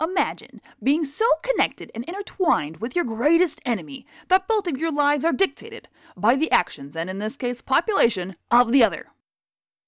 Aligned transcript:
Imagine 0.00 0.60
being 0.80 1.04
so 1.04 1.24
connected 1.42 1.90
and 1.92 2.04
intertwined 2.04 2.76
with 2.76 2.94
your 2.94 3.04
greatest 3.04 3.60
enemy 3.66 4.06
that 4.28 4.46
both 4.46 4.68
of 4.68 4.78
your 4.78 4.92
lives 4.92 5.24
are 5.24 5.32
dictated 5.32 5.88
by 6.16 6.36
the 6.36 6.50
actions, 6.52 6.96
and 6.96 7.10
in 7.10 7.18
this 7.18 7.36
case, 7.36 7.60
population, 7.60 8.36
of 8.48 8.70
the 8.70 8.84
other. 8.84 9.08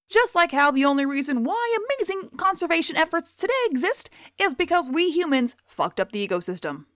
Just 0.09 0.35
like 0.35 0.51
how 0.51 0.73
the 0.73 0.85
only 0.85 1.07
reason 1.07 1.45
why 1.45 1.77
amazing 2.01 2.31
conservation 2.31 2.97
efforts 2.97 3.33
today 3.33 3.53
exist 3.67 4.11
is 4.37 4.53
because 4.53 4.89
we 4.89 5.13
humans 5.13 5.55
fucked 5.65 6.01
up 6.01 6.11
the 6.11 6.27
ecosystem. 6.27 6.87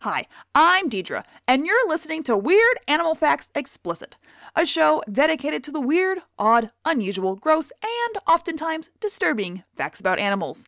Hi, 0.00 0.26
I'm 0.54 0.88
Deidre, 0.88 1.24
and 1.46 1.66
you're 1.66 1.86
listening 1.86 2.22
to 2.22 2.36
Weird 2.36 2.78
Animal 2.86 3.14
Facts 3.14 3.50
Explicit, 3.54 4.16
a 4.56 4.64
show 4.64 5.02
dedicated 5.12 5.62
to 5.64 5.70
the 5.70 5.82
weird, 5.82 6.20
odd, 6.38 6.70
unusual, 6.86 7.36
gross, 7.36 7.72
and 7.82 8.22
oftentimes 8.26 8.88
disturbing 9.00 9.64
facts 9.76 10.00
about 10.00 10.18
animals. 10.18 10.64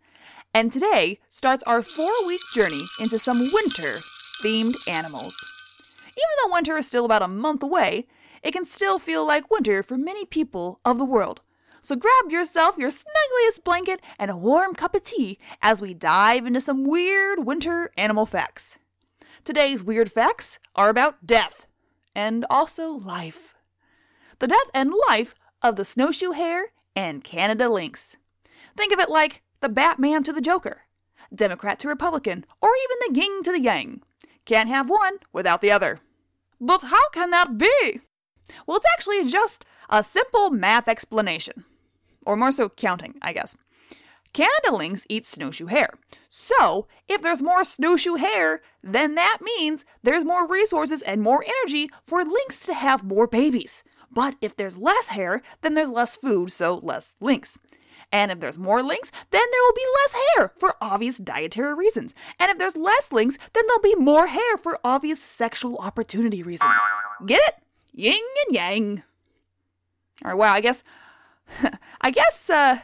And 0.52 0.72
today 0.72 1.20
starts 1.28 1.62
our 1.62 1.80
four 1.80 2.10
week 2.26 2.40
journey 2.52 2.82
into 3.00 3.20
some 3.20 3.38
winter 3.52 3.98
themed 4.42 4.74
animals. 4.88 5.36
Even 6.08 6.36
though 6.42 6.52
winter 6.52 6.76
is 6.76 6.88
still 6.88 7.04
about 7.04 7.22
a 7.22 7.28
month 7.28 7.62
away, 7.62 8.06
it 8.42 8.50
can 8.50 8.64
still 8.64 8.98
feel 8.98 9.24
like 9.24 9.50
winter 9.50 9.82
for 9.84 9.96
many 9.96 10.24
people 10.24 10.80
of 10.84 10.98
the 10.98 11.04
world. 11.04 11.40
So 11.82 11.94
grab 11.94 12.30
yourself 12.30 12.76
your 12.76 12.90
snuggliest 12.90 13.62
blanket 13.62 14.00
and 14.18 14.28
a 14.28 14.36
warm 14.36 14.74
cup 14.74 14.94
of 14.96 15.04
tea 15.04 15.38
as 15.62 15.80
we 15.80 15.94
dive 15.94 16.44
into 16.46 16.60
some 16.60 16.84
weird 16.84 17.46
winter 17.46 17.92
animal 17.96 18.26
facts. 18.26 18.76
Today's 19.44 19.84
weird 19.84 20.10
facts 20.10 20.58
are 20.74 20.88
about 20.88 21.26
death 21.26 21.68
and 22.14 22.44
also 22.50 22.90
life. 22.90 23.54
The 24.40 24.48
death 24.48 24.70
and 24.74 24.92
life 25.08 25.34
of 25.62 25.76
the 25.76 25.84
snowshoe 25.84 26.32
hare 26.32 26.72
and 26.96 27.22
Canada 27.22 27.68
lynx. 27.68 28.16
Think 28.76 28.92
of 28.92 28.98
it 28.98 29.08
like 29.08 29.42
the 29.60 29.68
Batman 29.68 30.22
to 30.24 30.32
the 30.32 30.40
Joker, 30.40 30.82
Democrat 31.34 31.78
to 31.80 31.88
Republican, 31.88 32.44
or 32.60 32.70
even 32.84 33.14
the 33.14 33.20
yin 33.20 33.42
to 33.42 33.52
the 33.52 33.60
yang. 33.60 34.02
Can't 34.44 34.68
have 34.68 34.88
one 34.88 35.18
without 35.32 35.60
the 35.60 35.70
other. 35.70 36.00
But 36.60 36.82
how 36.82 37.08
can 37.10 37.30
that 37.30 37.56
be? 37.58 38.00
Well, 38.66 38.78
it's 38.78 38.86
actually 38.92 39.26
just 39.26 39.64
a 39.88 40.02
simple 40.02 40.50
math 40.50 40.88
explanation. 40.88 41.64
Or 42.26 42.36
more 42.36 42.52
so, 42.52 42.68
counting, 42.68 43.14
I 43.22 43.32
guess. 43.32 43.56
Lynx 44.70 45.06
eat 45.08 45.24
snowshoe 45.24 45.66
hare. 45.66 45.90
So, 46.28 46.86
if 47.08 47.22
there's 47.22 47.42
more 47.42 47.64
snowshoe 47.64 48.14
hare, 48.14 48.62
then 48.82 49.14
that 49.16 49.38
means 49.42 49.84
there's 50.02 50.24
more 50.24 50.46
resources 50.46 51.02
and 51.02 51.22
more 51.22 51.44
energy 51.44 51.90
for 52.06 52.24
lynx 52.24 52.64
to 52.66 52.74
have 52.74 53.02
more 53.02 53.26
babies. 53.26 53.82
But 54.12 54.36
if 54.40 54.56
there's 54.56 54.78
less 54.78 55.08
hare, 55.08 55.42
then 55.62 55.74
there's 55.74 55.90
less 55.90 56.16
food, 56.16 56.52
so 56.52 56.80
less 56.82 57.14
lynx. 57.20 57.58
And 58.12 58.32
if 58.32 58.40
there's 58.40 58.58
more 58.58 58.82
lynx, 58.82 59.10
then 59.30 59.42
there 59.52 59.62
will 59.62 59.72
be 59.72 59.86
less 60.02 60.14
hare 60.36 60.52
for 60.58 60.76
obvious 60.80 61.18
dietary 61.18 61.74
reasons. 61.74 62.14
And 62.38 62.50
if 62.50 62.58
there's 62.58 62.76
less 62.76 63.12
lynx, 63.12 63.38
then 63.52 63.64
there'll 63.66 63.82
be 63.82 63.94
more 63.94 64.26
hare 64.26 64.56
for 64.58 64.78
obvious 64.82 65.22
sexual 65.22 65.78
opportunity 65.78 66.42
reasons. 66.42 66.78
Get 67.26 67.40
it? 67.46 67.54
Yin 67.92 68.20
and 68.46 68.54
yang. 68.54 69.02
All 70.24 70.30
right, 70.30 70.38
wow, 70.38 70.52
I 70.52 70.60
guess 70.60 70.82
I 72.00 72.10
guess 72.10 72.50
uh 72.50 72.80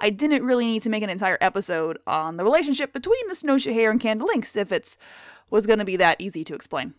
I 0.00 0.10
didn't 0.10 0.44
really 0.44 0.66
need 0.66 0.82
to 0.82 0.90
make 0.90 1.02
an 1.02 1.10
entire 1.10 1.38
episode 1.40 1.98
on 2.06 2.36
the 2.36 2.44
relationship 2.44 2.92
between 2.92 3.26
the 3.28 3.34
snowshoe 3.34 3.72
hare 3.72 3.90
and 3.90 4.00
Canada 4.00 4.26
lynx 4.26 4.54
if 4.54 4.70
it's 4.70 4.96
was 5.50 5.66
going 5.66 5.78
to 5.78 5.84
be 5.84 5.96
that 5.96 6.20
easy 6.20 6.44
to 6.44 6.54
explain. 6.54 6.94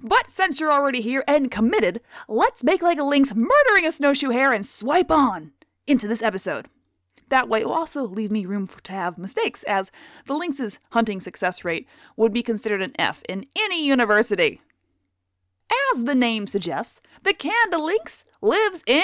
But 0.00 0.30
since 0.30 0.60
you're 0.60 0.72
already 0.72 1.00
here 1.00 1.24
and 1.26 1.50
committed, 1.50 2.00
let's 2.28 2.62
make 2.62 2.80
like 2.80 2.98
a 2.98 3.04
lynx 3.04 3.34
murdering 3.34 3.86
a 3.86 3.92
snowshoe 3.92 4.30
hare 4.30 4.52
and 4.52 4.64
swipe 4.64 5.10
on 5.10 5.52
into 5.86 6.08
this 6.08 6.22
episode. 6.22 6.68
That 7.28 7.48
way, 7.48 7.60
it 7.60 7.66
will 7.66 7.74
also 7.74 8.02
leave 8.02 8.30
me 8.30 8.46
room 8.46 8.66
for, 8.66 8.80
to 8.82 8.92
have 8.92 9.18
mistakes, 9.18 9.62
as 9.64 9.90
the 10.26 10.34
lynx's 10.34 10.78
hunting 10.90 11.20
success 11.20 11.64
rate 11.64 11.88
would 12.16 12.32
be 12.32 12.42
considered 12.42 12.82
an 12.82 12.92
F 12.98 13.22
in 13.28 13.46
any 13.56 13.84
university. 13.84 14.60
As 15.92 16.04
the 16.04 16.14
name 16.14 16.46
suggests, 16.46 17.00
the 17.22 17.32
Canada 17.32 17.78
lynx 17.78 18.24
lives 18.42 18.84
in 18.86 19.02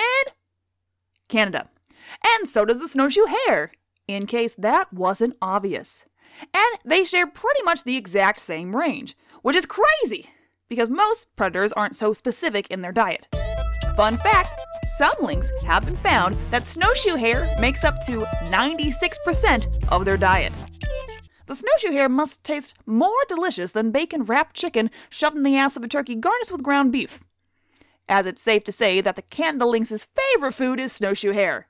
Canada. 1.29 1.69
And 2.25 2.47
so 2.47 2.65
does 2.65 2.81
the 2.81 2.89
snowshoe 2.89 3.27
hare, 3.27 3.73
in 4.07 4.27
case 4.27 4.55
that 4.59 4.93
wasn't 4.93 5.37
obvious. 5.41 6.05
And 6.55 6.79
they 6.85 7.05
share 7.05 7.27
pretty 7.27 7.63
much 7.63 7.85
the 7.85 7.97
exact 7.97 8.41
same 8.41 8.77
range, 8.77 9.17
which 9.43 9.57
is 9.57 9.67
crazy 9.67 10.31
because 10.69 10.91
most 10.91 11.27
predators 11.37 11.73
aren't 11.73 11.97
so 11.97 12.13
specific 12.13 12.71
in 12.71 12.83
their 12.83 12.93
diet. 12.93 13.29
Fun 13.97 14.17
fact 14.19 14.61
some 14.85 15.15
lynx 15.21 15.51
have 15.65 15.85
been 15.85 15.97
found 15.97 16.37
that 16.51 16.67
snowshoe 16.67 17.17
hare 17.17 17.49
makes 17.61 17.85
up 17.85 18.05
to 18.07 18.21
96% 18.51 19.89
of 19.89 20.05
their 20.05 20.17
diet. 20.17 20.53
The 21.47 21.55
snowshoe 21.55 21.93
hare 21.93 22.09
must 22.09 22.45
taste 22.45 22.77
more 22.87 23.25
delicious 23.29 23.73
than 23.73 23.91
bacon 23.91 24.25
wrapped 24.25 24.55
chicken 24.55 24.91
shoved 25.09 25.37
in 25.37 25.43
the 25.43 25.57
ass 25.57 25.77
of 25.77 25.83
a 25.83 25.89
turkey 25.89 26.15
garnished 26.15 26.53
with 26.53 26.63
ground 26.63 26.93
beef. 26.93 27.21
As 28.09 28.27
it's 28.27 28.43
safe 28.43 28.65
to 28.65 28.73
say 28.73 29.01
that 29.01 29.17
the 29.17 29.23
Canada 29.23 29.67
lynx's 29.67 30.07
favorite 30.07 30.53
food 30.53 30.79
is 30.79 30.93
snowshoe 30.93 31.33
hare. 31.33 31.67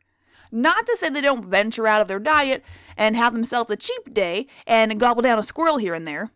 Not 0.52 0.86
to 0.86 0.96
say 0.96 1.08
they 1.08 1.20
don't 1.20 1.46
venture 1.46 1.86
out 1.86 2.00
of 2.00 2.08
their 2.08 2.18
diet 2.18 2.64
and 2.96 3.16
have 3.16 3.32
themselves 3.32 3.70
a 3.70 3.76
cheap 3.76 4.12
day 4.12 4.46
and 4.66 4.98
gobble 4.98 5.22
down 5.22 5.38
a 5.38 5.42
squirrel 5.42 5.78
here 5.78 5.94
and 5.94 6.06
there. 6.06 6.30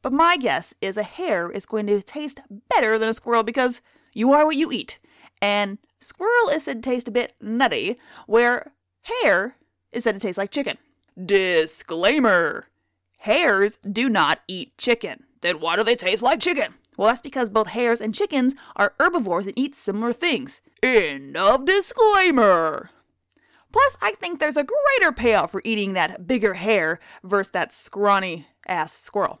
But 0.00 0.12
my 0.12 0.36
guess 0.36 0.74
is 0.80 0.96
a 0.96 1.02
hare 1.02 1.50
is 1.50 1.66
going 1.66 1.86
to 1.88 2.02
taste 2.02 2.40
better 2.70 2.98
than 2.98 3.08
a 3.08 3.14
squirrel 3.14 3.42
because 3.42 3.80
you 4.14 4.32
are 4.32 4.46
what 4.46 4.56
you 4.56 4.70
eat. 4.70 4.98
And 5.42 5.78
squirrel 6.00 6.48
is 6.48 6.64
said 6.64 6.82
to 6.82 6.90
taste 6.90 7.08
a 7.08 7.12
bit 7.12 7.34
nutty, 7.40 7.98
where 8.26 8.72
hare 9.02 9.54
is 9.92 10.04
said 10.04 10.12
to 10.12 10.20
taste 10.20 10.38
like 10.38 10.50
chicken. 10.50 10.78
Disclaimer 11.22 12.66
Hares 13.18 13.78
do 13.78 14.08
not 14.08 14.40
eat 14.46 14.78
chicken. 14.78 15.24
Then 15.40 15.60
why 15.60 15.76
do 15.76 15.82
they 15.82 15.96
taste 15.96 16.22
like 16.22 16.40
chicken? 16.40 16.74
Well, 16.96 17.08
that's 17.08 17.20
because 17.20 17.50
both 17.50 17.68
hares 17.68 18.00
and 18.00 18.14
chickens 18.14 18.54
are 18.76 18.94
herbivores 18.98 19.46
and 19.46 19.58
eat 19.58 19.74
similar 19.74 20.12
things. 20.12 20.60
End 20.82 21.36
of 21.36 21.64
disclaimer. 21.64 22.90
Plus, 23.72 23.96
I 24.00 24.12
think 24.12 24.38
there's 24.38 24.56
a 24.56 24.64
greater 24.64 25.12
payoff 25.12 25.50
for 25.50 25.62
eating 25.64 25.92
that 25.92 26.26
bigger 26.26 26.54
hare 26.54 26.98
versus 27.22 27.52
that 27.52 27.72
scrawny 27.72 28.46
ass 28.66 28.92
squirrel. 28.92 29.40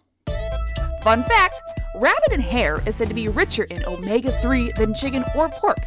Fun 1.02 1.22
fact 1.24 1.62
rabbit 1.94 2.32
and 2.32 2.42
hare 2.42 2.82
is 2.86 2.96
said 2.96 3.08
to 3.08 3.14
be 3.14 3.28
richer 3.28 3.64
in 3.64 3.84
omega 3.84 4.32
3 4.40 4.72
than 4.76 4.94
chicken 4.94 5.24
or 5.34 5.48
pork. 5.48 5.78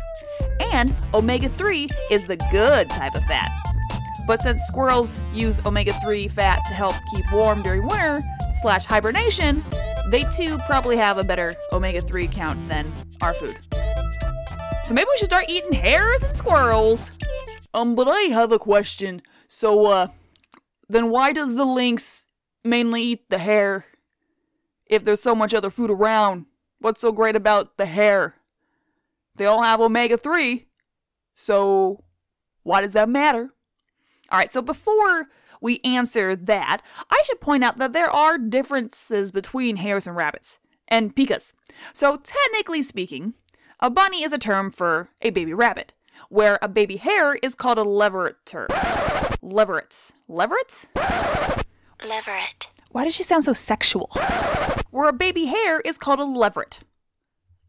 And 0.74 0.94
omega 1.14 1.50
3 1.50 1.88
is 2.10 2.28
the 2.28 2.38
good 2.52 2.90
type 2.90 3.16
of 3.16 3.24
fat. 3.26 3.52
But 4.28 4.40
since 4.42 4.62
squirrels 4.64 5.20
use 5.34 5.66
omega 5.66 5.94
3 6.02 6.28
fat 6.30 6.60
to 6.68 6.74
help 6.74 6.96
keep 7.14 7.32
warm 7.32 7.62
during 7.62 7.86
winter 7.88 8.22
slash 8.62 8.86
hibernation, 8.86 9.64
they 10.10 10.24
too 10.36 10.58
probably 10.60 10.98
have 10.98 11.18
a 11.18 11.24
better 11.24 11.56
omega 11.72 12.02
3 12.02 12.28
count 12.28 12.68
than 12.68 12.92
our 13.22 13.34
food. 13.34 13.58
So 14.86 14.94
maybe 14.94 15.08
we 15.10 15.18
should 15.18 15.30
start 15.30 15.50
eating 15.50 15.74
hares 15.74 16.24
and 16.24 16.36
squirrels. 16.36 17.12
Um, 17.74 17.96
but 17.96 18.08
I 18.08 18.22
have 18.24 18.52
a 18.52 18.60
question. 18.60 19.22
So, 19.48 19.86
uh, 19.86 20.08
then 20.90 21.10
why 21.10 21.32
does 21.32 21.56
the 21.56 21.66
lynx 21.66 22.26
mainly 22.64 23.02
eat 23.02 23.30
the 23.30 23.38
hare? 23.38 23.86
If 24.92 25.06
there's 25.06 25.22
so 25.22 25.34
much 25.34 25.54
other 25.54 25.70
food 25.70 25.90
around, 25.90 26.48
what's 26.80 27.00
so 27.00 27.14
great 27.14 27.38
about 27.38 27.78
the 27.78 27.86
hare? 27.86 28.36
They 29.38 29.46
all 29.46 29.64
have 29.64 29.80
omega 29.80 30.18
3. 30.18 30.68
So, 31.34 32.04
why 32.64 32.82
does 32.82 32.92
that 32.92 33.08
matter? 33.08 33.54
Alright, 34.30 34.52
so 34.52 34.62
before 34.62 35.30
we 35.62 35.80
answer 35.86 36.36
that, 36.36 36.82
I 37.10 37.24
should 37.26 37.40
point 37.40 37.64
out 37.64 37.78
that 37.78 37.94
there 37.94 38.12
are 38.12 38.38
differences 38.38 39.32
between 39.32 39.78
hares 39.78 40.08
and 40.08 40.16
rabbits, 40.16 40.60
and 40.90 41.16
pikas. 41.16 41.54
So, 41.94 42.18
technically 42.18 42.82
speaking, 42.82 43.34
a 43.80 43.90
bunny 43.90 44.24
is 44.24 44.34
a 44.34 44.38
term 44.38 44.72
for 44.72 45.10
a 45.22 45.30
baby 45.30 45.54
rabbit 45.54 45.94
where 46.28 46.60
a 46.62 46.68
baby 46.68 46.98
hare 46.98 47.36
is 47.36 47.56
called 47.56 47.78
a 47.78 47.86
leverator. 47.86 48.68
Leverets. 49.42 50.12
Leverets? 50.30 50.86
Leveret. 52.06 52.68
Why 52.92 53.04
does 53.04 53.16
she 53.16 53.24
sound 53.24 53.44
so 53.44 53.54
sexual? 53.54 54.12
Where 54.90 55.10
a 55.10 55.14
baby 55.14 55.46
hare 55.46 55.80
is 55.82 55.98
called 55.98 56.20
a 56.20 56.26
leveret. 56.26 56.80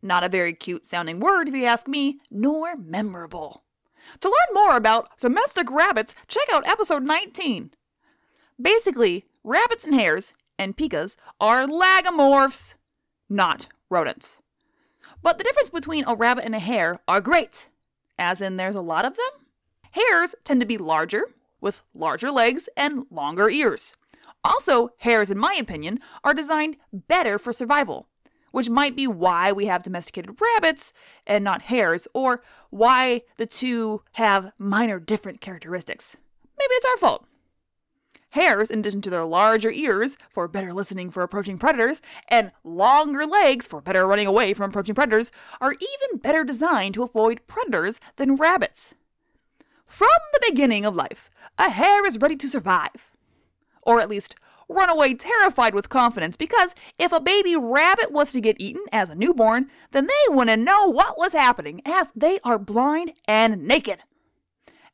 Not 0.02 0.24
a 0.24 0.28
very 0.28 0.52
cute 0.52 0.84
sounding 0.84 1.20
word, 1.20 1.48
if 1.48 1.54
you 1.54 1.64
ask 1.64 1.86
me, 1.86 2.20
nor 2.30 2.76
memorable. 2.76 3.62
To 4.20 4.28
learn 4.28 4.54
more 4.54 4.76
about 4.76 5.16
domestic 5.20 5.70
rabbits, 5.70 6.14
check 6.26 6.48
out 6.52 6.66
episode 6.66 7.04
19. 7.04 7.70
Basically, 8.60 9.26
rabbits 9.44 9.84
and 9.84 9.94
hares, 9.94 10.32
and 10.58 10.76
pikas, 10.76 11.16
are 11.40 11.66
lagomorphs, 11.66 12.74
not 13.28 13.69
rodents. 13.88 14.40
But 15.22 15.38
the 15.38 15.44
difference 15.44 15.70
between 15.70 16.04
a 16.06 16.16
rabbit 16.16 16.44
and 16.44 16.54
a 16.54 16.58
hare 16.58 16.98
are 17.06 17.20
great 17.20 17.69
as 18.19 18.40
in 18.40 18.56
there's 18.56 18.74
a 18.74 18.80
lot 18.80 19.04
of 19.04 19.16
them. 19.16 19.46
Hares 19.92 20.34
tend 20.44 20.60
to 20.60 20.66
be 20.66 20.78
larger, 20.78 21.24
with 21.60 21.82
larger 21.94 22.30
legs 22.30 22.69
and 22.76 23.04
longer 23.10 23.50
ears. 23.50 23.96
Also, 24.44 24.90
hares, 24.98 25.30
in 25.30 25.38
my 25.38 25.54
opinion, 25.54 26.00
are 26.24 26.34
designed 26.34 26.76
better 26.92 27.38
for 27.38 27.52
survival, 27.52 28.08
which 28.50 28.68
might 28.68 28.96
be 28.96 29.06
why 29.06 29.52
we 29.52 29.66
have 29.66 29.82
domesticated 29.82 30.40
rabbits 30.40 30.92
and 31.26 31.44
not 31.44 31.62
hares, 31.62 32.08
or 32.12 32.42
why 32.70 33.22
the 33.36 33.46
two 33.46 34.02
have 34.12 34.52
minor 34.58 34.98
different 34.98 35.40
characteristics. 35.40 36.16
Maybe 36.58 36.72
it's 36.72 36.86
our 36.86 36.98
fault. 36.98 37.26
Hares, 38.30 38.70
in 38.70 38.78
addition 38.78 39.02
to 39.02 39.10
their 39.10 39.26
larger 39.26 39.70
ears 39.70 40.16
for 40.30 40.48
better 40.48 40.72
listening 40.72 41.10
for 41.10 41.22
approaching 41.22 41.58
predators, 41.58 42.00
and 42.28 42.50
longer 42.64 43.26
legs 43.26 43.66
for 43.66 43.80
better 43.82 44.06
running 44.06 44.26
away 44.26 44.54
from 44.54 44.70
approaching 44.70 44.94
predators, 44.94 45.30
are 45.60 45.72
even 45.74 46.18
better 46.18 46.42
designed 46.42 46.94
to 46.94 47.02
avoid 47.02 47.46
predators 47.46 48.00
than 48.16 48.36
rabbits. 48.36 48.94
From 49.86 50.08
the 50.32 50.48
beginning 50.48 50.86
of 50.86 50.94
life, 50.96 51.30
a 51.58 51.68
hare 51.68 52.06
is 52.06 52.18
ready 52.18 52.36
to 52.36 52.48
survive. 52.48 53.11
Or 53.82 54.00
at 54.00 54.08
least 54.08 54.37
run 54.69 54.88
away 54.88 55.14
terrified 55.14 55.75
with 55.75 55.88
confidence 55.88 56.37
because 56.37 56.75
if 56.99 57.12
a 57.12 57.20
baby 57.20 57.56
rabbit 57.56 58.11
was 58.11 58.32
to 58.32 58.40
get 58.40 58.61
eaten 58.61 58.84
as 58.93 59.08
a 59.08 59.14
newborn, 59.14 59.69
then 59.93 60.06
they 60.06 60.34
wouldn't 60.34 60.62
know 60.62 60.90
what 60.90 61.19
was 61.19 61.32
happening 61.32 61.81
as 61.84 62.08
they 62.14 62.38
are 62.44 62.58
blind 62.58 63.12
and 63.26 63.67
naked. 63.67 63.99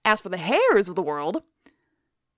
As 0.04 0.20
for 0.20 0.28
the 0.28 0.36
hares 0.36 0.88
of 0.88 0.94
the 0.94 1.02
world, 1.02 1.42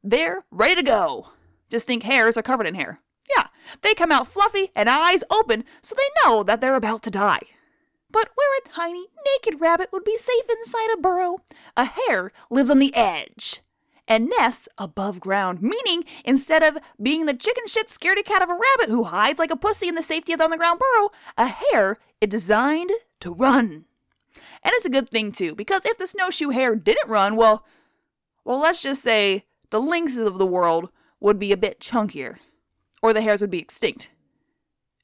they're 0.02 0.44
ready 0.50 0.74
to 0.76 0.82
go. 0.82 1.28
Just 1.70 1.86
think 1.86 2.02
hares 2.02 2.36
are 2.36 2.42
covered 2.42 2.66
in 2.66 2.74
hair. 2.74 3.00
Yeah, 3.36 3.46
they 3.82 3.94
come 3.94 4.10
out 4.10 4.28
fluffy 4.28 4.70
and 4.74 4.88
eyes 4.88 5.22
open 5.30 5.64
so 5.82 5.94
they 5.94 6.28
know 6.28 6.42
that 6.42 6.60
they're 6.60 6.74
about 6.74 7.02
to 7.04 7.10
die. 7.10 7.42
But 8.10 8.30
where 8.34 8.58
a 8.58 8.68
tiny, 8.68 9.06
naked 9.24 9.60
rabbit 9.60 9.90
would 9.92 10.02
be 10.02 10.16
safe 10.16 10.44
inside 10.50 10.88
a 10.92 11.00
burrow, 11.00 11.38
a 11.76 11.84
hare 11.84 12.32
lives 12.50 12.70
on 12.70 12.80
the 12.80 12.94
edge 12.94 13.62
and 14.10 14.28
nests 14.28 14.68
above 14.76 15.20
ground, 15.20 15.62
meaning 15.62 16.04
instead 16.24 16.64
of 16.64 16.76
being 17.00 17.26
the 17.26 17.32
chicken 17.32 17.62
shit 17.68 17.86
scaredy 17.86 18.24
cat 18.24 18.42
of 18.42 18.50
a 18.50 18.58
rabbit 18.58 18.90
who 18.92 19.04
hides 19.04 19.38
like 19.38 19.52
a 19.52 19.56
pussy 19.56 19.86
in 19.86 19.94
the 19.94 20.02
safety 20.02 20.32
of 20.32 20.38
the 20.38 20.44
underground 20.44 20.80
burrow, 20.80 21.10
a 21.38 21.46
hare 21.46 21.98
is 22.20 22.28
designed 22.28 22.90
to 23.20 23.32
run. 23.32 23.84
And 24.62 24.74
it's 24.74 24.84
a 24.84 24.90
good 24.90 25.08
thing 25.08 25.30
too, 25.30 25.54
because 25.54 25.86
if 25.86 25.96
the 25.96 26.08
snowshoe 26.08 26.50
hare 26.50 26.74
didn't 26.74 27.08
run, 27.08 27.36
well, 27.36 27.64
well, 28.44 28.58
let's 28.58 28.82
just 28.82 29.02
say 29.02 29.44
the 29.70 29.80
lynxes 29.80 30.26
of 30.26 30.38
the 30.38 30.46
world 30.46 30.90
would 31.20 31.38
be 31.38 31.52
a 31.52 31.56
bit 31.56 31.78
chunkier, 31.78 32.38
or 33.00 33.12
the 33.12 33.20
hares 33.20 33.40
would 33.40 33.50
be 33.50 33.60
extinct, 33.60 34.10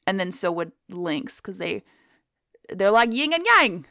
and 0.05 0.19
then 0.19 0.33
so 0.33 0.51
would 0.51 0.73
lynx, 0.89 1.37
because 1.37 1.59
they 1.59 1.85
they're 2.69 2.91
like 2.91 3.13
yin 3.13 3.33
and 3.33 3.47
yang, 3.47 3.87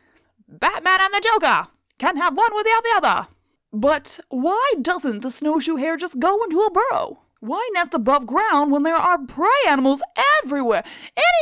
Batman 0.49 0.99
and 0.99 1.13
the 1.13 1.21
Joker. 1.21 1.69
Can't 1.97 2.17
have 2.17 2.35
one 2.35 2.53
without 2.53 2.83
the 2.83 2.93
other. 2.97 3.27
But 3.75 4.21
why 4.29 4.71
doesn't 4.81 5.19
the 5.19 5.29
snowshoe 5.29 5.75
hare 5.75 5.97
just 5.97 6.17
go 6.17 6.41
into 6.45 6.61
a 6.61 6.71
burrow? 6.71 7.19
Why 7.41 7.69
nest 7.73 7.93
above 7.93 8.25
ground 8.25 8.71
when 8.71 8.83
there 8.83 8.95
are 8.95 9.17
prey 9.17 9.49
animals 9.67 10.01
everywhere? 10.41 10.81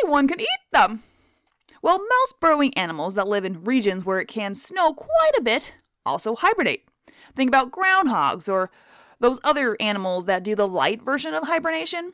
Anyone 0.01 0.27
can 0.27 0.41
eat 0.41 0.47
them. 0.71 1.03
Well, 1.83 2.00
most 2.00 2.39
burrowing 2.39 2.74
animals 2.74 3.13
that 3.13 3.27
live 3.27 3.45
in 3.45 3.63
regions 3.63 4.03
where 4.03 4.19
it 4.19 4.27
can 4.27 4.56
snow 4.56 4.94
quite 4.94 5.38
a 5.38 5.44
bit 5.44 5.75
also 6.07 6.35
hibernate. 6.35 6.88
Think 7.35 7.50
about 7.50 7.71
groundhogs 7.71 8.51
or 8.51 8.71
those 9.19 9.39
other 9.44 9.77
animals 9.79 10.25
that 10.25 10.44
do 10.44 10.56
the 10.56 10.68
light 10.68 11.03
version 11.03 11.36
of 11.36 11.44
hibernation. 11.44 12.13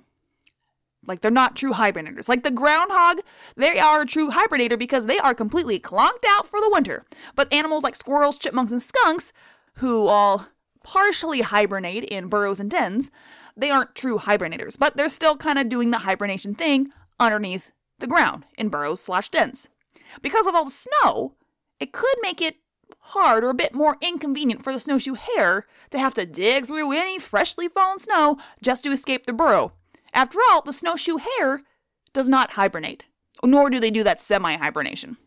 Like 1.07 1.21
they're 1.21 1.31
not 1.31 1.55
true 1.55 1.71
hibernators. 1.71 2.27
Like 2.27 2.43
the 2.43 2.51
groundhog, 2.51 3.21
they 3.55 3.79
are 3.79 4.01
a 4.01 4.05
true 4.05 4.31
hibernator 4.31 4.77
because 4.77 5.05
they 5.05 5.17
are 5.17 5.33
completely 5.33 5.79
clonked 5.79 6.25
out 6.27 6.45
for 6.45 6.59
the 6.59 6.69
winter. 6.69 7.05
But 7.35 7.51
animals 7.53 7.83
like 7.83 7.95
squirrels, 7.95 8.37
chipmunks, 8.37 8.73
and 8.73 8.83
skunks, 8.83 9.31
who 9.79 10.07
all 10.07 10.47
partially 10.83 11.41
hibernate 11.41 12.03
in 12.05 12.27
burrows 12.27 12.59
and 12.59 12.69
dens, 12.69 13.09
they 13.55 13.69
aren't 13.69 13.95
true 13.95 14.17
hibernators, 14.17 14.77
but 14.77 14.95
they're 14.95 15.09
still 15.09 15.35
kind 15.35 15.59
of 15.59 15.69
doing 15.69 15.91
the 15.91 15.99
hibernation 15.99 16.53
thing 16.53 16.91
underneath 17.19 17.71
the 17.99 18.07
ground 18.07 18.45
in 18.57 18.69
burrows 18.69 19.01
slash 19.01 19.29
dens. 19.29 19.67
Because 20.21 20.47
of 20.47 20.55
all 20.55 20.65
the 20.65 20.71
snow, 20.71 21.35
it 21.79 21.93
could 21.93 22.15
make 22.21 22.41
it 22.41 22.57
hard 22.99 23.43
or 23.43 23.49
a 23.49 23.55
bit 23.55 23.73
more 23.73 23.97
inconvenient 24.01 24.63
for 24.63 24.73
the 24.73 24.79
snowshoe 24.79 25.13
hare 25.13 25.65
to 25.91 25.99
have 25.99 26.13
to 26.13 26.25
dig 26.25 26.65
through 26.65 26.91
any 26.91 27.19
freshly 27.19 27.67
fallen 27.67 27.99
snow 27.99 28.37
just 28.61 28.83
to 28.83 28.91
escape 28.91 29.25
the 29.25 29.33
burrow. 29.33 29.73
After 30.13 30.39
all, 30.49 30.61
the 30.61 30.73
snowshoe 30.73 31.17
hare 31.17 31.61
does 32.13 32.27
not 32.27 32.51
hibernate, 32.51 33.05
nor 33.43 33.69
do 33.69 33.79
they 33.79 33.91
do 33.91 34.03
that 34.03 34.21
semi 34.21 34.57
hibernation. 34.57 35.17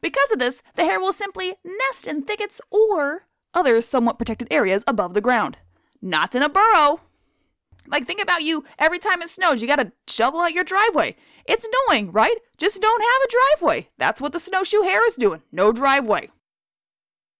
Because 0.00 0.32
of 0.32 0.38
this, 0.38 0.62
the 0.74 0.84
hare 0.84 1.00
will 1.00 1.12
simply 1.12 1.54
nest 1.64 2.06
in 2.06 2.22
thickets 2.22 2.60
or 2.70 3.26
other 3.54 3.80
somewhat 3.80 4.18
protected 4.18 4.48
areas 4.50 4.84
above 4.86 5.14
the 5.14 5.20
ground, 5.20 5.58
not 6.00 6.34
in 6.34 6.42
a 6.42 6.48
burrow. 6.48 7.00
Like, 7.86 8.06
think 8.06 8.22
about 8.22 8.42
you 8.42 8.64
every 8.78 8.98
time 8.98 9.22
it 9.22 9.28
snows, 9.28 9.60
you 9.60 9.66
gotta 9.66 9.92
shovel 10.06 10.40
out 10.40 10.52
your 10.52 10.64
driveway. 10.64 11.16
It's 11.46 11.66
annoying, 11.66 12.12
right? 12.12 12.36
Just 12.56 12.80
don't 12.80 13.02
have 13.02 13.22
a 13.22 13.32
driveway. 13.58 13.88
That's 13.98 14.20
what 14.20 14.32
the 14.32 14.40
snowshoe 14.40 14.82
hare 14.82 15.06
is 15.06 15.16
doing. 15.16 15.42
No 15.50 15.72
driveway. 15.72 16.30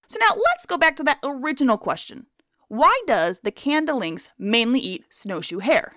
So 0.08 0.18
now 0.20 0.34
let's 0.34 0.66
go 0.66 0.76
back 0.76 0.96
to 0.96 1.04
that 1.04 1.20
original 1.22 1.78
question. 1.78 2.26
Why 2.68 3.00
does 3.06 3.40
the 3.40 3.50
Canada 3.50 3.94
lynx 3.94 4.28
mainly 4.38 4.80
eat 4.80 5.04
snowshoe 5.10 5.60
hare? 5.60 5.94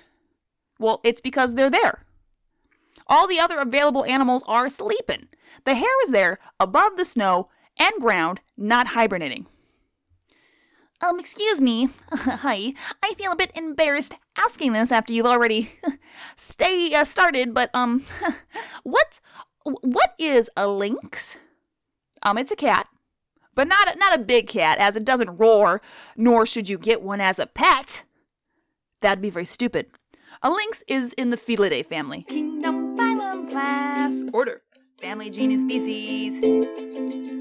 Well, 0.78 1.02
it's 1.04 1.22
because 1.22 1.56
they're 1.56 1.70
there. 1.70 2.06
All 3.08 3.28
the 3.28 3.40
other 3.40 3.60
available 3.60 4.06
animals 4.06 4.44
are 4.48 4.70
sleeping. 4.70 5.28
The 5.64 5.76
hare 5.76 6.04
is 6.04 6.12
there 6.12 6.40
above 6.60 6.98
the 6.98 7.06
snow 7.06 7.48
and 7.80 7.94
ground, 8.00 8.42
not 8.58 8.88
hibernating. 8.88 9.48
Um, 11.02 11.20
excuse 11.20 11.62
me. 11.62 11.90
Hi. 12.12 12.74
I 13.04 13.14
feel 13.16 13.32
a 13.32 13.36
bit 13.36 13.52
embarrassed 13.56 14.14
asking 14.38 14.74
this 14.74 14.92
after 14.92 15.14
you've 15.14 15.26
already 15.26 15.72
stay 16.36 16.94
uh, 16.94 17.04
started, 17.04 17.54
but 17.54 17.70
um 17.74 18.06
what 18.84 19.20
what 19.64 20.14
is 20.18 20.50
a 20.56 20.68
lynx? 20.68 21.36
Um, 22.24 22.38
it's 22.38 22.52
a 22.52 22.56
cat 22.56 22.88
but 23.56 23.68
not 23.68 23.96
a, 23.96 23.98
not 23.98 24.14
a 24.14 24.22
big 24.22 24.48
cat, 24.48 24.78
as 24.78 24.96
it 24.96 25.06
doesn't 25.06 25.38
roar, 25.38 25.82
nor 26.16 26.46
should 26.46 26.70
you 26.70 26.78
get 26.78 27.02
one 27.02 27.22
as 27.22 27.40
a 27.40 27.48
pet. 27.48 28.04
That'd 29.02 29.22
be 29.22 29.30
very 29.30 29.46
stupid. 29.46 29.88
A 30.44 30.52
lynx 30.52 30.84
is 30.88 31.14
in 31.14 31.30
the 31.30 31.38
Felidae 31.38 31.86
family. 31.86 32.24
Kingdom, 32.28 32.98
phylum, 32.98 33.50
class, 33.50 34.16
order, 34.34 34.62
family, 35.00 35.30
genus, 35.30 35.62
species. 35.62 36.40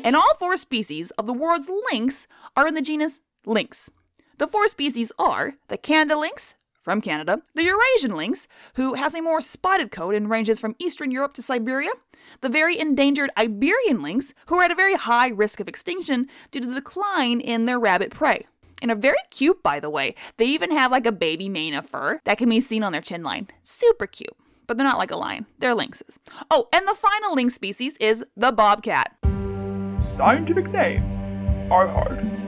And 0.04 0.14
all 0.14 0.34
four 0.38 0.56
species 0.56 1.10
of 1.12 1.26
the 1.26 1.32
world's 1.32 1.68
lynx 1.90 2.28
are 2.56 2.68
in 2.68 2.74
the 2.74 2.82
genus 2.82 3.20
Lynx. 3.46 3.91
The 4.38 4.49
four 4.49 4.69
species 4.69 5.12
are 5.19 5.55
the 5.69 5.79
Canada 5.79 6.19
lynx, 6.19 6.55
from 6.85 7.00
Canada, 7.00 7.41
the 7.55 7.64
Eurasian 7.64 8.14
lynx, 8.14 8.46
who 8.75 8.94
has 8.94 9.14
a 9.14 9.23
more 9.23 9.41
spotted 9.41 9.91
coat 9.91 10.14
and 10.14 10.29
ranges 10.29 10.61
from 10.61 10.76
eastern 10.79 11.11
Europe 11.11 11.32
to 11.35 11.43
Siberia, 11.43 11.91
the 12.43 12.49
very 12.49 12.79
endangered 12.79 13.31
Iberian 13.37 14.02
lynx, 14.02 14.35
who 14.46 14.56
are 14.56 14.64
at 14.64 14.70
a 14.70 14.76
very 14.76 14.94
high 14.94 15.29
risk 15.29 15.61
of 15.61 15.69
extinction 15.69 16.29
due 16.50 16.61
to 16.61 16.67
the 16.67 16.75
decline 16.75 17.41
in 17.41 17.64
their 17.64 17.81
rabbit 17.81 18.11
prey. 18.11 18.46
And 18.82 18.91
are 18.91 18.96
very 18.96 19.17
cute, 19.31 19.62
by 19.62 19.81
the 19.81 19.88
way. 19.88 20.14
They 20.37 20.44
even 20.46 20.70
have 20.73 20.91
like 20.91 21.06
a 21.06 21.12
baby 21.12 21.49
mane 21.49 21.73
of 21.73 21.88
fur 21.88 22.20
that 22.25 22.37
can 22.37 22.50
be 22.50 22.61
seen 22.61 22.82
on 22.82 22.93
their 22.93 23.00
chin 23.00 23.23
line. 23.23 23.49
Super 23.62 24.06
cute. 24.06 24.37
But 24.67 24.76
they're 24.76 24.86
not 24.86 24.98
like 24.98 25.10
a 25.10 25.17
lion, 25.17 25.46
they're 25.58 25.74
lynxes. 25.74 26.19
Oh, 26.51 26.69
and 26.72 26.86
the 26.86 26.94
final 26.94 27.34
lynx 27.34 27.55
species 27.55 27.96
is 27.98 28.24
the 28.36 28.53
bobcat. 28.53 29.17
Scientific 30.01 30.69
names 30.70 31.20
are 31.70 31.86
hard. 31.86 32.44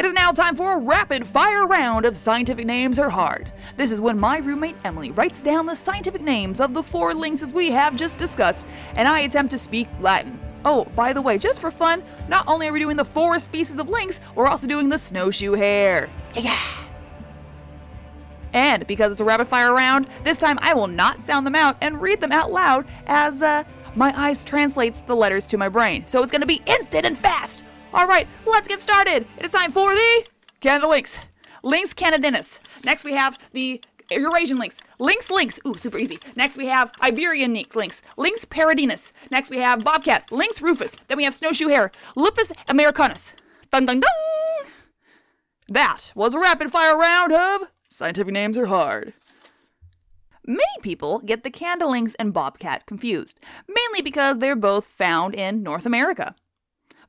It 0.00 0.06
is 0.06 0.14
now 0.14 0.32
time 0.32 0.56
for 0.56 0.72
a 0.72 0.78
rapid 0.78 1.26
fire 1.26 1.66
round 1.66 2.06
of 2.06 2.16
scientific 2.16 2.64
names 2.64 2.98
are 2.98 3.10
hard. 3.10 3.52
This 3.76 3.92
is 3.92 4.00
when 4.00 4.18
my 4.18 4.38
roommate 4.38 4.76
Emily 4.82 5.10
writes 5.10 5.42
down 5.42 5.66
the 5.66 5.74
scientific 5.74 6.22
names 6.22 6.58
of 6.58 6.72
the 6.72 6.82
four 6.82 7.12
lynxes 7.12 7.52
we 7.52 7.70
have 7.72 7.96
just 7.96 8.16
discussed, 8.16 8.64
and 8.94 9.06
I 9.06 9.20
attempt 9.20 9.50
to 9.50 9.58
speak 9.58 9.88
Latin. 10.00 10.40
Oh, 10.64 10.86
by 10.96 11.12
the 11.12 11.20
way, 11.20 11.36
just 11.36 11.60
for 11.60 11.70
fun, 11.70 12.02
not 12.28 12.48
only 12.48 12.66
are 12.66 12.72
we 12.72 12.80
doing 12.80 12.96
the 12.96 13.04
four 13.04 13.38
species 13.38 13.78
of 13.78 13.90
lynx, 13.90 14.20
we're 14.34 14.46
also 14.46 14.66
doing 14.66 14.88
the 14.88 14.96
snowshoe 14.96 15.52
hare. 15.52 16.08
Yeah. 16.32 16.58
And 18.54 18.86
because 18.86 19.12
it's 19.12 19.20
a 19.20 19.24
rapid 19.24 19.48
fire 19.48 19.74
round, 19.74 20.08
this 20.24 20.38
time 20.38 20.58
I 20.62 20.72
will 20.72 20.86
not 20.86 21.20
sound 21.20 21.46
them 21.46 21.54
out 21.54 21.76
and 21.82 22.00
read 22.00 22.22
them 22.22 22.32
out 22.32 22.50
loud 22.50 22.86
as 23.06 23.42
uh, 23.42 23.64
my 23.94 24.18
eyes 24.18 24.44
translates 24.44 25.02
the 25.02 25.14
letters 25.14 25.46
to 25.48 25.58
my 25.58 25.68
brain. 25.68 26.06
So 26.06 26.22
it's 26.22 26.32
to 26.32 26.46
be 26.46 26.62
instant 26.64 27.04
and 27.04 27.18
fast. 27.18 27.64
All 27.92 28.06
right, 28.06 28.28
let's 28.46 28.68
get 28.68 28.80
started. 28.80 29.26
It 29.36 29.44
is 29.44 29.52
time 29.52 29.72
for 29.72 29.94
the 29.94 30.26
Canada 30.60 30.88
Lynx. 30.88 31.18
Lynx 31.62 31.92
canadensis. 31.92 32.58
Next 32.84 33.04
we 33.04 33.14
have 33.14 33.36
the 33.52 33.82
Eurasian 34.10 34.58
lynx. 34.58 34.80
Lynx 34.98 35.30
lynx. 35.30 35.58
Ooh, 35.66 35.74
super 35.74 35.98
easy. 35.98 36.18
Next 36.36 36.56
we 36.56 36.66
have 36.66 36.92
Iberian 37.02 37.52
lynx. 37.74 38.02
Lynx 38.16 38.44
paradinas. 38.44 39.12
Next 39.30 39.50
we 39.50 39.58
have 39.58 39.84
bobcat. 39.84 40.30
Lynx 40.32 40.62
rufus. 40.62 40.96
Then 41.08 41.16
we 41.16 41.24
have 41.24 41.34
snowshoe 41.34 41.68
hare. 41.68 41.90
Lupus 42.16 42.52
americanus. 42.68 43.32
Dun 43.70 43.86
dun 43.86 44.00
dun! 44.00 44.72
That 45.68 46.12
was 46.14 46.34
a 46.34 46.40
rapid 46.40 46.72
fire 46.72 46.96
round 46.96 47.32
of 47.32 47.68
scientific 47.88 48.32
names 48.32 48.56
are 48.56 48.66
hard. 48.66 49.14
Many 50.46 50.62
people 50.82 51.20
get 51.20 51.44
the 51.44 51.50
Canada 51.50 51.86
lynx 51.86 52.14
and 52.18 52.32
bobcat 52.32 52.86
confused, 52.86 53.38
mainly 53.68 54.00
because 54.02 54.38
they're 54.38 54.56
both 54.56 54.86
found 54.86 55.34
in 55.34 55.62
North 55.62 55.86
America. 55.86 56.34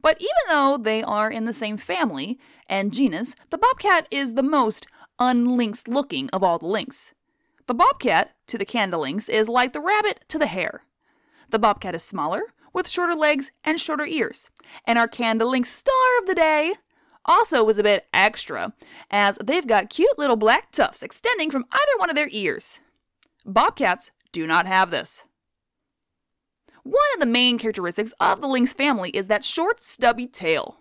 But 0.01 0.20
even 0.20 0.29
though 0.50 0.77
they 0.77 1.03
are 1.03 1.29
in 1.29 1.46
the 1.46 1.53
same 1.53 1.77
family 1.77 2.39
and 2.67 2.93
genus, 2.93 3.36
the 3.50 3.58
bobcat 3.58 4.08
is 4.12 4.34
the 4.34 4.43
most 4.43 4.88
unlynx 5.20 5.88
looking 5.88 6.29
of 6.31 6.43
all 6.43 6.58
the 6.58 6.67
lynx. 6.67 7.13
The 7.67 7.74
bobcat 7.74 8.34
to 8.48 8.58
the 8.58 8.65
Canada 8.65 8.98
lynx 8.98 9.29
is 9.29 9.48
like 9.48 9.74
the 9.74 9.79
rabbit 9.79 10.25
to 10.29 10.39
the 10.39 10.48
hare. 10.48 10.84
The 11.50 11.60
bobcat 11.60 11.96
is 11.96 12.03
smaller, 12.03 12.53
with 12.74 12.88
shorter 12.88 13.15
legs 13.15 13.51
and 13.63 13.79
shorter 13.79 14.05
ears. 14.05 14.50
And 14.86 14.98
our 14.98 15.08
Canada 15.08 15.46
lynx 15.46 15.70
star 15.70 16.20
of 16.20 16.27
the 16.27 16.36
day, 16.36 16.74
also 17.25 17.63
was 17.63 17.77
a 17.77 17.84
bit 17.84 18.08
extra, 18.13 18.74
as 19.10 19.38
they've 19.43 19.67
got 19.67 19.89
cute 19.89 20.17
little 20.17 20.36
black 20.36 20.72
tufts 20.72 21.03
extending 21.03 21.51
from 21.51 21.65
either 21.72 21.91
one 21.98 22.10
of 22.10 22.15
their 22.15 22.29
ears. 22.31 22.79
Bobcats 23.46 24.12
do 24.31 24.48
not 24.48 24.65
have 24.65 24.91
this. 24.91 25.24
One 26.84 26.96
of 27.14 27.20
the 27.20 27.26
main 27.26 27.58
characteristics 27.58 28.14
of 28.20 28.42
the 28.42 28.48
lynx 28.48 28.74
family 28.74 29.12
is 29.12 29.28
that 29.28 29.46
short, 29.46 29.84
stubby 29.84 30.28
tail. 30.28 30.78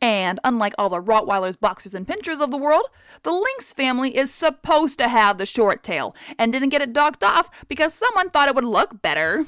And 0.00 0.38
unlike 0.44 0.74
all 0.78 0.90
the 0.90 1.02
Rottweilers, 1.02 1.58
Boxers, 1.58 1.94
and 1.94 2.06
Pinschers 2.06 2.40
of 2.40 2.50
the 2.50 2.58
world, 2.58 2.84
the 3.22 3.32
lynx 3.32 3.72
family 3.72 4.16
is 4.16 4.32
supposed 4.32 4.98
to 4.98 5.08
have 5.08 5.38
the 5.38 5.46
short 5.46 5.82
tail 5.82 6.14
and 6.38 6.52
didn't 6.52 6.68
get 6.68 6.82
it 6.82 6.92
docked 6.92 7.24
off 7.24 7.50
because 7.68 7.94
someone 7.94 8.30
thought 8.30 8.48
it 8.48 8.54
would 8.54 8.64
look 8.64 9.00
better. 9.00 9.46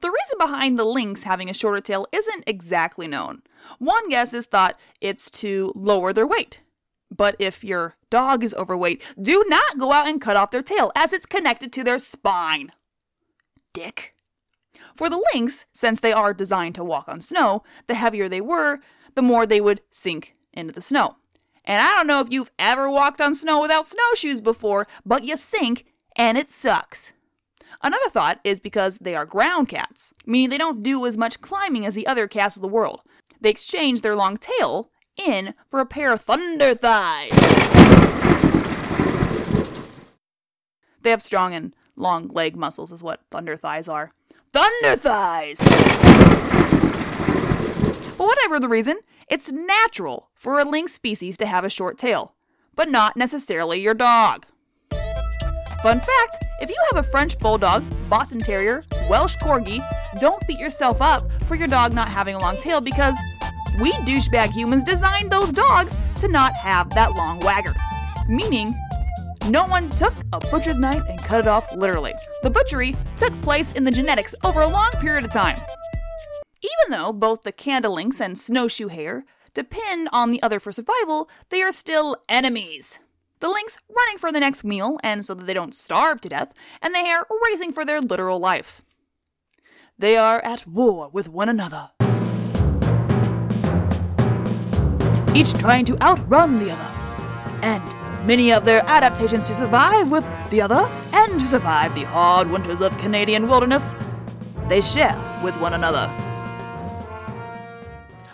The 0.00 0.10
reason 0.10 0.38
behind 0.38 0.78
the 0.78 0.84
lynx 0.84 1.22
having 1.22 1.48
a 1.48 1.54
shorter 1.54 1.80
tail 1.80 2.06
isn't 2.12 2.44
exactly 2.46 3.08
known. 3.08 3.42
One 3.78 4.08
guess 4.10 4.34
is 4.34 4.46
thought 4.46 4.78
it's 5.00 5.30
to 5.30 5.72
lower 5.74 6.12
their 6.12 6.26
weight. 6.26 6.60
But 7.10 7.34
if 7.38 7.64
your 7.64 7.94
dog 8.10 8.44
is 8.44 8.52
overweight, 8.54 9.02
do 9.20 9.44
not 9.48 9.78
go 9.78 9.92
out 9.92 10.08
and 10.08 10.20
cut 10.20 10.36
off 10.36 10.50
their 10.50 10.62
tail 10.62 10.92
as 10.94 11.12
it's 11.12 11.24
connected 11.24 11.72
to 11.72 11.84
their 11.84 11.98
spine. 11.98 12.72
Dick. 13.76 14.14
For 14.96 15.10
the 15.10 15.22
lynx, 15.34 15.66
since 15.74 16.00
they 16.00 16.14
are 16.14 16.32
designed 16.32 16.74
to 16.76 16.84
walk 16.84 17.08
on 17.08 17.20
snow, 17.20 17.62
the 17.88 17.94
heavier 17.94 18.26
they 18.26 18.40
were, 18.40 18.78
the 19.14 19.20
more 19.20 19.44
they 19.44 19.60
would 19.60 19.82
sink 19.90 20.32
into 20.54 20.72
the 20.72 20.80
snow. 20.80 21.16
And 21.62 21.82
I 21.82 21.94
don't 21.94 22.06
know 22.06 22.20
if 22.20 22.32
you've 22.32 22.50
ever 22.58 22.90
walked 22.90 23.20
on 23.20 23.34
snow 23.34 23.60
without 23.60 23.84
snowshoes 23.84 24.40
before, 24.40 24.88
but 25.04 25.24
you 25.24 25.36
sink 25.36 25.84
and 26.16 26.38
it 26.38 26.50
sucks. 26.50 27.12
Another 27.82 28.08
thought 28.08 28.40
is 28.44 28.60
because 28.60 28.96
they 28.96 29.14
are 29.14 29.26
ground 29.26 29.68
cats, 29.68 30.14
meaning 30.24 30.48
they 30.48 30.56
don't 30.56 30.82
do 30.82 31.04
as 31.04 31.18
much 31.18 31.42
climbing 31.42 31.84
as 31.84 31.94
the 31.94 32.06
other 32.06 32.26
cats 32.26 32.56
of 32.56 32.62
the 32.62 32.68
world. 32.68 33.02
They 33.42 33.50
exchange 33.50 34.00
their 34.00 34.16
long 34.16 34.38
tail 34.38 34.90
in 35.18 35.52
for 35.70 35.80
a 35.80 35.86
pair 35.86 36.14
of 36.14 36.22
thunder 36.22 36.74
thighs. 36.74 37.28
They 41.02 41.10
have 41.10 41.20
strong 41.20 41.52
and 41.52 41.74
long 41.96 42.28
leg 42.28 42.56
muscles, 42.56 42.92
is 42.92 43.02
what 43.02 43.20
thunder 43.30 43.56
thighs 43.56 43.88
are. 43.88 44.12
Thunder 44.52 44.96
thighs! 44.96 45.58
But 48.16 48.26
whatever 48.26 48.58
the 48.60 48.68
reason, 48.68 48.98
it's 49.28 49.50
natural 49.50 50.30
for 50.34 50.60
a 50.60 50.64
lynx 50.64 50.92
species 50.92 51.36
to 51.38 51.46
have 51.46 51.64
a 51.64 51.70
short 51.70 51.98
tail, 51.98 52.34
but 52.74 52.88
not 52.88 53.16
necessarily 53.16 53.80
your 53.80 53.94
dog. 53.94 54.46
Fun 55.82 56.00
fact 56.00 56.44
if 56.60 56.70
you 56.70 56.76
have 56.90 57.04
a 57.04 57.08
French 57.10 57.38
Bulldog, 57.38 57.84
Boston 58.08 58.38
Terrier, 58.38 58.82
Welsh 59.10 59.36
Corgi, 59.36 59.86
don't 60.20 60.42
beat 60.48 60.58
yourself 60.58 61.02
up 61.02 61.30
for 61.42 61.54
your 61.54 61.66
dog 61.66 61.92
not 61.92 62.08
having 62.08 62.34
a 62.34 62.38
long 62.38 62.56
tail 62.56 62.80
because 62.80 63.14
we 63.80 63.92
douchebag 63.92 64.52
humans 64.52 64.82
designed 64.82 65.30
those 65.30 65.52
dogs 65.52 65.94
to 66.20 66.28
not 66.28 66.54
have 66.54 66.88
that 66.90 67.12
long 67.12 67.40
wagger. 67.40 67.74
Meaning, 68.26 68.74
no 69.48 69.64
one 69.66 69.88
took 69.90 70.14
a 70.32 70.40
butcher's 70.40 70.78
knife 70.78 71.02
and 71.08 71.18
cut 71.18 71.40
it 71.40 71.46
off 71.46 71.72
literally. 71.74 72.14
The 72.42 72.50
butchery 72.50 72.96
took 73.16 73.32
place 73.42 73.72
in 73.72 73.84
the 73.84 73.90
genetics 73.90 74.34
over 74.44 74.62
a 74.62 74.68
long 74.68 74.90
period 75.00 75.24
of 75.24 75.32
time. 75.32 75.60
Even 76.62 76.90
though 76.90 77.12
both 77.12 77.42
the 77.42 77.88
lynx 77.88 78.20
and 78.20 78.38
snowshoe 78.38 78.88
hare 78.88 79.24
depend 79.54 80.08
on 80.12 80.30
the 80.30 80.42
other 80.42 80.58
for 80.58 80.72
survival, 80.72 81.30
they 81.48 81.62
are 81.62 81.72
still 81.72 82.16
enemies. 82.28 82.98
The 83.40 83.48
lynx 83.48 83.78
running 83.94 84.18
for 84.18 84.32
the 84.32 84.40
next 84.40 84.64
meal 84.64 84.98
and 85.02 85.24
so 85.24 85.34
that 85.34 85.46
they 85.46 85.54
don't 85.54 85.74
starve 85.74 86.20
to 86.22 86.28
death, 86.28 86.52
and 86.82 86.94
the 86.94 86.98
hare 86.98 87.24
racing 87.44 87.72
for 87.72 87.84
their 87.84 88.00
literal 88.00 88.38
life. 88.38 88.82
They 89.98 90.16
are 90.16 90.44
at 90.44 90.66
war 90.66 91.08
with 91.12 91.28
one 91.28 91.48
another. 91.48 91.90
Each 95.34 95.52
trying 95.52 95.84
to 95.84 96.02
outrun 96.02 96.58
the 96.58 96.70
other. 96.70 96.90
And 97.62 97.82
many 98.26 98.52
of 98.52 98.64
their 98.64 98.84
adaptations 98.86 99.46
to 99.46 99.54
survive 99.54 100.10
with 100.10 100.24
the 100.50 100.60
other 100.60 100.90
and 101.12 101.38
to 101.38 101.46
survive 101.46 101.94
the 101.94 102.02
hard 102.02 102.50
winters 102.50 102.80
of 102.80 102.96
Canadian 102.98 103.46
wilderness, 103.46 103.94
they 104.68 104.80
share 104.80 105.16
with 105.44 105.54
one 105.60 105.74
another. 105.74 106.10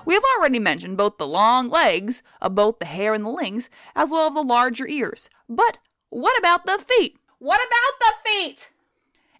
We 0.06 0.14
have 0.14 0.24
already 0.36 0.58
mentioned 0.58 0.96
both 0.96 1.18
the 1.18 1.26
long 1.26 1.68
legs 1.68 2.22
of 2.40 2.54
both 2.54 2.78
the 2.78 2.86
hare 2.86 3.12
and 3.12 3.24
the 3.24 3.28
lynx, 3.28 3.68
as 3.94 4.10
well 4.10 4.28
as 4.28 4.34
the 4.34 4.42
larger 4.42 4.88
ears. 4.88 5.28
But 5.48 5.76
what 6.08 6.38
about 6.38 6.64
the 6.64 6.78
feet? 6.78 7.18
What 7.38 7.60
about 7.60 8.00
the 8.00 8.30
feet? 8.30 8.70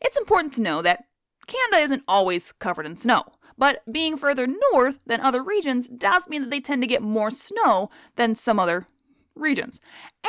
It's 0.02 0.18
important 0.18 0.52
to 0.54 0.62
know 0.62 0.82
that 0.82 1.04
Canada 1.46 1.82
isn't 1.82 2.04
always 2.06 2.52
covered 2.52 2.86
in 2.86 2.96
snow, 2.98 3.24
but 3.56 3.82
being 3.90 4.18
further 4.18 4.46
north 4.72 5.00
than 5.06 5.20
other 5.20 5.42
regions 5.42 5.88
does 5.88 6.28
mean 6.28 6.42
that 6.42 6.50
they 6.50 6.60
tend 6.60 6.82
to 6.82 6.88
get 6.88 7.02
more 7.02 7.30
snow 7.30 7.90
than 8.16 8.34
some 8.34 8.60
other 8.60 8.86
regions, 9.34 9.80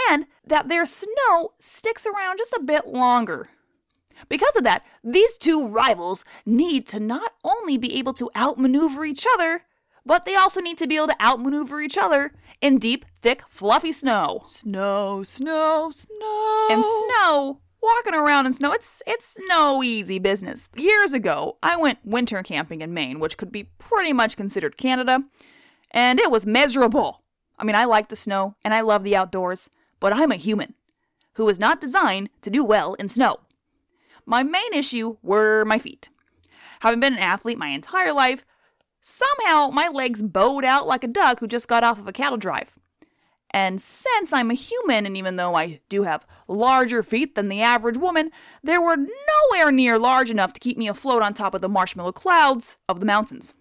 and 0.09 0.25
that 0.45 0.69
their 0.69 0.85
snow 0.85 1.53
sticks 1.59 2.05
around 2.05 2.37
just 2.37 2.53
a 2.53 2.63
bit 2.63 2.87
longer. 2.87 3.49
Because 4.29 4.55
of 4.55 4.63
that, 4.63 4.85
these 5.03 5.37
two 5.37 5.67
rivals 5.67 6.23
need 6.45 6.87
to 6.87 6.99
not 6.99 7.33
only 7.43 7.77
be 7.77 7.97
able 7.97 8.13
to 8.13 8.31
outmaneuver 8.35 9.05
each 9.05 9.25
other, 9.33 9.63
but 10.05 10.25
they 10.25 10.35
also 10.35 10.61
need 10.61 10.77
to 10.77 10.87
be 10.87 10.95
able 10.95 11.07
to 11.07 11.21
outmaneuver 11.21 11.81
each 11.81 11.97
other 11.97 12.31
in 12.61 12.77
deep, 12.77 13.05
thick, 13.21 13.43
fluffy 13.49 13.91
snow. 13.91 14.41
Snow, 14.45 15.23
snow, 15.23 15.89
snow. 15.91 16.67
And 16.69 16.83
snow, 16.83 17.59
walking 17.81 18.13
around 18.13 18.45
in 18.45 18.53
snow, 18.53 18.71
it's 18.71 19.01
it's 19.05 19.35
no 19.47 19.83
easy 19.83 20.19
business. 20.19 20.69
Years 20.75 21.13
ago, 21.13 21.57
I 21.61 21.75
went 21.75 21.99
winter 22.03 22.41
camping 22.43 22.81
in 22.81 22.93
Maine, 22.93 23.19
which 23.19 23.37
could 23.37 23.51
be 23.51 23.65
pretty 23.77 24.13
much 24.13 24.37
considered 24.37 24.77
Canada, 24.77 25.23
and 25.91 26.19
it 26.19 26.31
was 26.31 26.45
miserable. 26.45 27.22
I 27.57 27.63
mean, 27.63 27.75
I 27.75 27.85
like 27.85 28.09
the 28.09 28.15
snow 28.15 28.55
and 28.63 28.73
I 28.73 28.81
love 28.81 29.03
the 29.03 29.15
outdoors, 29.15 29.69
but 29.99 30.13
I'm 30.13 30.31
a 30.31 30.35
human 30.35 30.73
who 31.33 31.49
is 31.49 31.59
not 31.59 31.81
designed 31.81 32.29
to 32.41 32.49
do 32.49 32.63
well 32.63 32.93
in 32.95 33.09
snow. 33.09 33.37
My 34.25 34.43
main 34.43 34.73
issue 34.73 35.17
were 35.21 35.65
my 35.65 35.79
feet. 35.79 36.09
Having 36.81 36.99
been 36.99 37.13
an 37.13 37.19
athlete 37.19 37.57
my 37.57 37.69
entire 37.69 38.13
life, 38.13 38.45
Somehow, 39.05 39.67
my 39.67 39.89
legs 39.89 40.21
bowed 40.21 40.63
out 40.63 40.87
like 40.87 41.03
a 41.03 41.09
duck 41.09 41.41
who 41.41 41.47
just 41.47 41.67
got 41.67 41.83
off 41.83 41.99
of 41.99 42.07
a 42.07 42.13
cattle 42.13 42.37
drive. 42.37 42.71
And 43.51 43.81
since 43.81 44.31
I'm 44.31 44.49
a 44.49 44.53
human, 44.53 45.05
and 45.05 45.17
even 45.17 45.35
though 45.35 45.55
I 45.55 45.81
do 45.89 46.03
have 46.03 46.25
larger 46.47 47.03
feet 47.03 47.35
than 47.35 47.49
the 47.49 47.61
average 47.61 47.97
woman, 47.97 48.31
they 48.63 48.77
were 48.77 48.95
nowhere 48.95 49.73
near 49.73 49.99
large 49.99 50.31
enough 50.31 50.53
to 50.53 50.59
keep 50.61 50.77
me 50.77 50.87
afloat 50.87 51.21
on 51.21 51.33
top 51.33 51.53
of 51.53 51.59
the 51.59 51.67
marshmallow 51.67 52.13
clouds 52.13 52.77
of 52.87 53.01
the 53.01 53.05
mountains. 53.05 53.53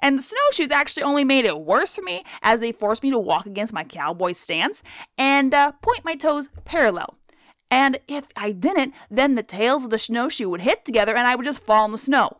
And 0.00 0.18
the 0.18 0.22
snowshoes 0.22 0.70
actually 0.70 1.02
only 1.02 1.24
made 1.24 1.44
it 1.44 1.60
worse 1.60 1.94
for 1.94 2.02
me 2.02 2.24
as 2.42 2.60
they 2.60 2.72
forced 2.72 3.02
me 3.02 3.10
to 3.10 3.18
walk 3.18 3.46
against 3.46 3.72
my 3.72 3.84
cowboy 3.84 4.32
stance 4.32 4.82
and 5.16 5.54
uh, 5.54 5.72
point 5.82 6.04
my 6.04 6.14
toes 6.14 6.48
parallel. 6.64 7.16
And 7.70 7.98
if 8.06 8.24
I 8.36 8.52
didn't, 8.52 8.94
then 9.10 9.34
the 9.34 9.42
tails 9.42 9.84
of 9.84 9.90
the 9.90 9.98
snowshoe 9.98 10.48
would 10.48 10.60
hit 10.60 10.84
together 10.84 11.16
and 11.16 11.26
I 11.26 11.34
would 11.34 11.44
just 11.44 11.64
fall 11.64 11.84
in 11.86 11.92
the 11.92 11.98
snow. 11.98 12.38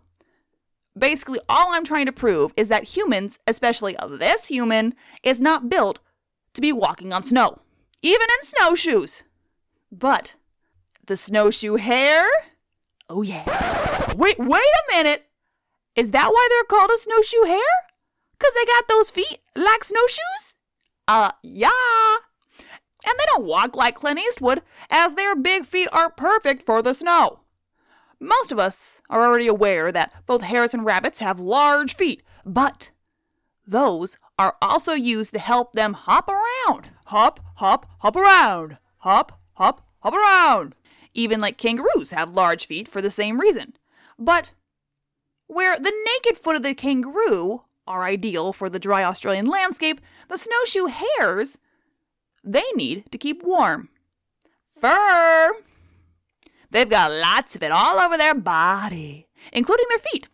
Basically, 0.96 1.40
all 1.48 1.72
I'm 1.72 1.84
trying 1.84 2.06
to 2.06 2.12
prove 2.12 2.52
is 2.56 2.68
that 2.68 2.84
humans, 2.84 3.40
especially 3.46 3.96
this 4.08 4.46
human, 4.46 4.94
is 5.24 5.40
not 5.40 5.68
built 5.68 5.98
to 6.52 6.60
be 6.60 6.70
walking 6.70 7.12
on 7.12 7.24
snow, 7.24 7.58
even 8.00 8.22
in 8.22 8.46
snowshoes. 8.46 9.24
But 9.90 10.34
the 11.06 11.16
snowshoe 11.16 11.76
hare? 11.76 12.28
Oh, 13.08 13.22
yeah. 13.22 13.44
Wait, 14.14 14.38
wait 14.38 14.62
a 14.62 14.92
minute. 14.92 15.26
Is 15.96 16.10
that 16.10 16.28
why 16.30 16.48
they're 16.50 16.64
called 16.64 16.90
a 16.90 16.98
snowshoe 16.98 17.44
hare? 17.44 17.60
Because 18.38 18.52
they 18.54 18.64
got 18.64 18.88
those 18.88 19.10
feet 19.10 19.38
like 19.54 19.84
snowshoes? 19.84 20.54
Uh, 21.06 21.30
yeah. 21.42 22.16
And 23.06 23.14
they 23.18 23.24
don't 23.26 23.44
walk 23.44 23.76
like 23.76 23.96
Clint 23.96 24.18
Eastwood, 24.18 24.62
as 24.90 25.14
their 25.14 25.36
big 25.36 25.66
feet 25.66 25.88
are 25.92 26.10
perfect 26.10 26.64
for 26.64 26.82
the 26.82 26.94
snow. 26.94 27.40
Most 28.18 28.50
of 28.50 28.58
us 28.58 29.00
are 29.10 29.24
already 29.24 29.46
aware 29.46 29.92
that 29.92 30.12
both 30.26 30.42
hares 30.42 30.72
and 30.72 30.84
rabbits 30.84 31.18
have 31.18 31.38
large 31.38 31.94
feet, 31.94 32.22
but 32.44 32.90
those 33.66 34.16
are 34.38 34.56
also 34.60 34.92
used 34.92 35.32
to 35.34 35.38
help 35.38 35.74
them 35.74 35.92
hop 35.92 36.28
around. 36.28 36.88
Hop, 37.06 37.40
hop, 37.56 37.86
hop 37.98 38.16
around. 38.16 38.78
Hop, 38.98 39.40
hop, 39.54 39.86
hop 40.00 40.14
around. 40.14 40.74
Even 41.12 41.40
like 41.40 41.58
kangaroos 41.58 42.10
have 42.10 42.34
large 42.34 42.66
feet 42.66 42.88
for 42.88 43.00
the 43.00 43.10
same 43.10 43.40
reason. 43.40 43.74
But 44.18 44.50
where 45.46 45.78
the 45.78 45.92
naked 46.06 46.42
foot 46.42 46.56
of 46.56 46.62
the 46.62 46.74
kangaroo 46.74 47.62
are 47.86 48.04
ideal 48.04 48.52
for 48.52 48.70
the 48.70 48.78
dry 48.78 49.04
Australian 49.04 49.46
landscape, 49.46 50.00
the 50.28 50.38
snowshoe 50.38 50.86
hares, 50.86 51.58
they 52.42 52.64
need 52.74 53.10
to 53.12 53.18
keep 53.18 53.42
warm. 53.42 53.88
Fur! 54.80 55.52
They've 56.70 56.88
got 56.88 57.12
lots 57.12 57.54
of 57.54 57.62
it 57.62 57.70
all 57.70 57.98
over 57.98 58.16
their 58.16 58.34
body, 58.34 59.28
including 59.52 59.86
their 59.88 59.98
feet. 59.98 60.28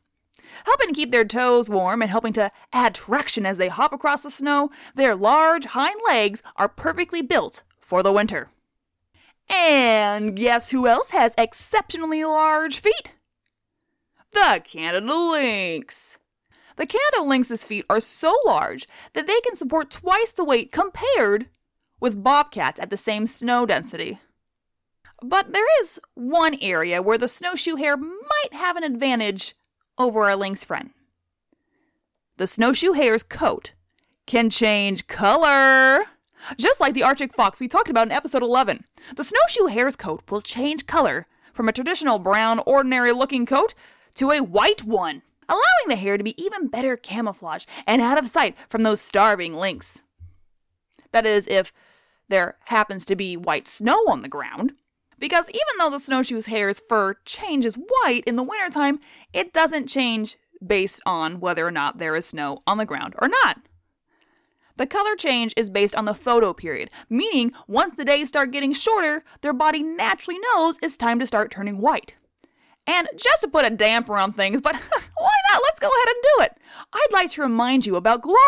Helping 0.65 0.89
to 0.89 0.95
keep 0.95 1.11
their 1.11 1.25
toes 1.25 1.71
warm 1.71 2.03
and 2.03 2.11
helping 2.11 2.33
to 2.35 2.51
add 2.73 2.95
traction 2.95 3.47
as 3.47 3.57
they 3.57 3.69
hop 3.69 3.93
across 3.93 4.23
the 4.23 4.31
snow, 4.31 4.71
their 4.95 5.15
large 5.15 5.67
hind 5.67 6.01
legs 6.07 6.43
are 6.57 6.69
perfectly 6.69 7.23
built 7.23 7.63
for 7.79 8.03
the 8.03 8.13
winter. 8.13 8.51
And 9.49 10.37
guess 10.37 10.71
who 10.71 10.87
else 10.87 11.11
has 11.11 11.35
exceptionally 11.37 12.25
large 12.25 12.79
feet? 12.79 13.13
The 14.33 14.63
Canada 14.65 15.15
lynx. 15.15 16.19
The 16.77 16.87
Canada 16.87 17.23
lynx's 17.23 17.65
feet 17.65 17.85
are 17.91 18.01
so 18.01 18.37
large 18.47 18.89
that 19.13 19.27
they 19.27 19.41
can 19.41 19.57
support 19.57 19.91
twice 19.91 20.33
the 20.33 20.45
weight 20.45 20.73
compared 20.73 21.49
with 22.01 22.23
bobcats 22.23 22.81
at 22.81 22.91
the 22.91 22.97
same 22.97 23.27
snow 23.27 23.67
density. 23.67 24.21
But 25.23 25.53
there 25.53 25.67
is 25.81 26.01
one 26.15 26.57
area 26.63 27.03
where 27.03 27.19
the 27.19 27.29
snowshoe 27.29 27.77
hare 27.77 27.97
might 27.97 28.53
have 28.53 28.77
an 28.77 28.85
advantage 28.85 29.55
over 29.99 30.25
our 30.25 30.37
lynx 30.37 30.65
friend. 30.65 30.91
The 32.39 32.47
snowshoe 32.47 32.93
hare's 32.93 33.23
coat 33.23 33.73
can 34.25 34.49
change 34.49 35.07
color. 35.07 36.05
Just 36.57 36.81
like 36.81 36.95
the 36.95 37.03
Arctic 37.03 37.35
fox 37.35 37.61
we 37.61 37.69
talked 37.69 37.91
about 37.91 38.07
in 38.07 38.13
episode 38.13 38.43
11, 38.43 38.85
the 39.15 39.25
snowshoe 39.25 39.67
hare's 39.67 39.97
coat 39.97 40.23
will 40.31 40.41
change 40.41 40.87
color 40.87 41.27
from 41.53 41.69
a 41.69 41.73
traditional 41.73 42.19
brown, 42.19 42.61
ordinary 42.65 43.13
looking 43.13 43.45
coat 43.45 43.75
to 44.17 44.31
a 44.31 44.43
white 44.43 44.85
one, 44.85 45.23
allowing 45.49 45.89
the 45.89 45.97
hare 45.97 46.19
to 46.19 46.25
be 46.25 46.41
even 46.43 46.69
better 46.69 46.97
camouflaged 46.97 47.69
and 47.87 48.01
out 48.01 48.19
of 48.19 48.29
sight 48.29 48.57
from 48.69 48.83
those 48.83 49.01
starving 49.01 49.55
lynx. 49.55 50.03
That 51.13 51.27
is, 51.27 51.47
if 51.49 51.73
there 52.29 52.57
happens 52.67 53.05
to 53.07 53.17
be 53.17 53.37
white 53.37 53.69
snow 53.69 54.05
on 54.09 54.23
the 54.23 54.29
ground. 54.29 54.73
Because 55.19 55.49
even 55.51 55.79
though 55.79 55.91
the 55.91 55.99
snowshoe 55.99 56.41
hare's 56.41 56.81
fur 56.81 57.15
changes 57.27 57.77
white 57.77 58.25
in 58.25 58.37
the 58.37 58.43
wintertime, 58.43 59.01
it 59.35 59.53
doesn't 59.53 59.89
change 59.89 60.37
based 60.67 61.03
on 61.05 61.41
whether 61.41 61.67
or 61.67 61.71
not 61.71 61.99
there 61.99 62.17
is 62.17 62.27
snow 62.27 62.63
on 62.67 62.79
the 62.79 62.87
ground 62.87 63.15
or 63.21 63.29
not. 63.29 63.59
The 64.77 64.87
color 64.87 65.15
change 65.15 65.53
is 65.59 65.69
based 65.69 65.95
on 65.95 66.07
the 66.07 66.15
photoperiod, 66.15 66.89
meaning 67.11 67.53
once 67.69 67.97
the 67.97 68.05
days 68.05 68.29
start 68.29 68.51
getting 68.51 68.73
shorter, 68.73 69.25
their 69.43 69.53
body 69.53 69.83
naturally 69.83 70.39
knows 70.39 70.79
it's 70.81 70.97
time 70.97 71.19
to 71.19 71.27
start 71.27 71.51
turning 71.51 71.83
white. 71.83 72.15
And 72.87 73.09
just 73.17 73.43
to 73.43 73.49
put 73.49 73.67
a 73.67 73.71
damper 73.71 74.17
on 74.17 74.33
things, 74.33 74.61
but 74.61 74.75
why 75.19 75.33
not? 75.53 75.63
Let's 75.63 75.81
go 75.81 75.89
ahead 75.89 76.09
and 76.09 76.25
do 76.37 76.43
it. 76.45 76.59
I'd 76.93 77.13
like 77.13 77.31
to 77.33 77.43
remind 77.43 77.87
you 77.87 77.97
about 77.97 78.23
global 78.23 78.39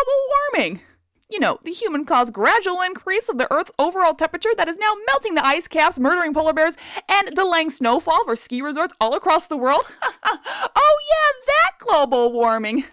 warming. 0.53 0.81
You 1.29 1.39
know, 1.39 1.57
the 1.63 1.71
human 1.71 2.05
caused 2.05 2.33
gradual 2.33 2.81
increase 2.81 3.27
of 3.27 3.37
the 3.39 3.51
Earth's 3.51 3.71
overall 3.79 4.13
temperature 4.13 4.51
that 4.55 4.67
is 4.67 4.77
now 4.77 4.93
melting 5.07 5.33
the 5.33 5.45
ice 5.45 5.67
caps, 5.67 5.97
murdering 5.97 6.33
polar 6.33 6.53
bears, 6.53 6.77
and 7.09 7.33
delaying 7.33 7.71
snowfall 7.71 8.23
for 8.25 8.35
ski 8.35 8.61
resorts 8.61 8.93
all 9.01 9.15
across 9.15 9.47
the 9.47 9.57
world. 9.57 9.85
oh, 10.23 10.99
yeah, 11.09 11.45
that 11.47 11.71
global 11.79 12.31
warming. 12.31 12.83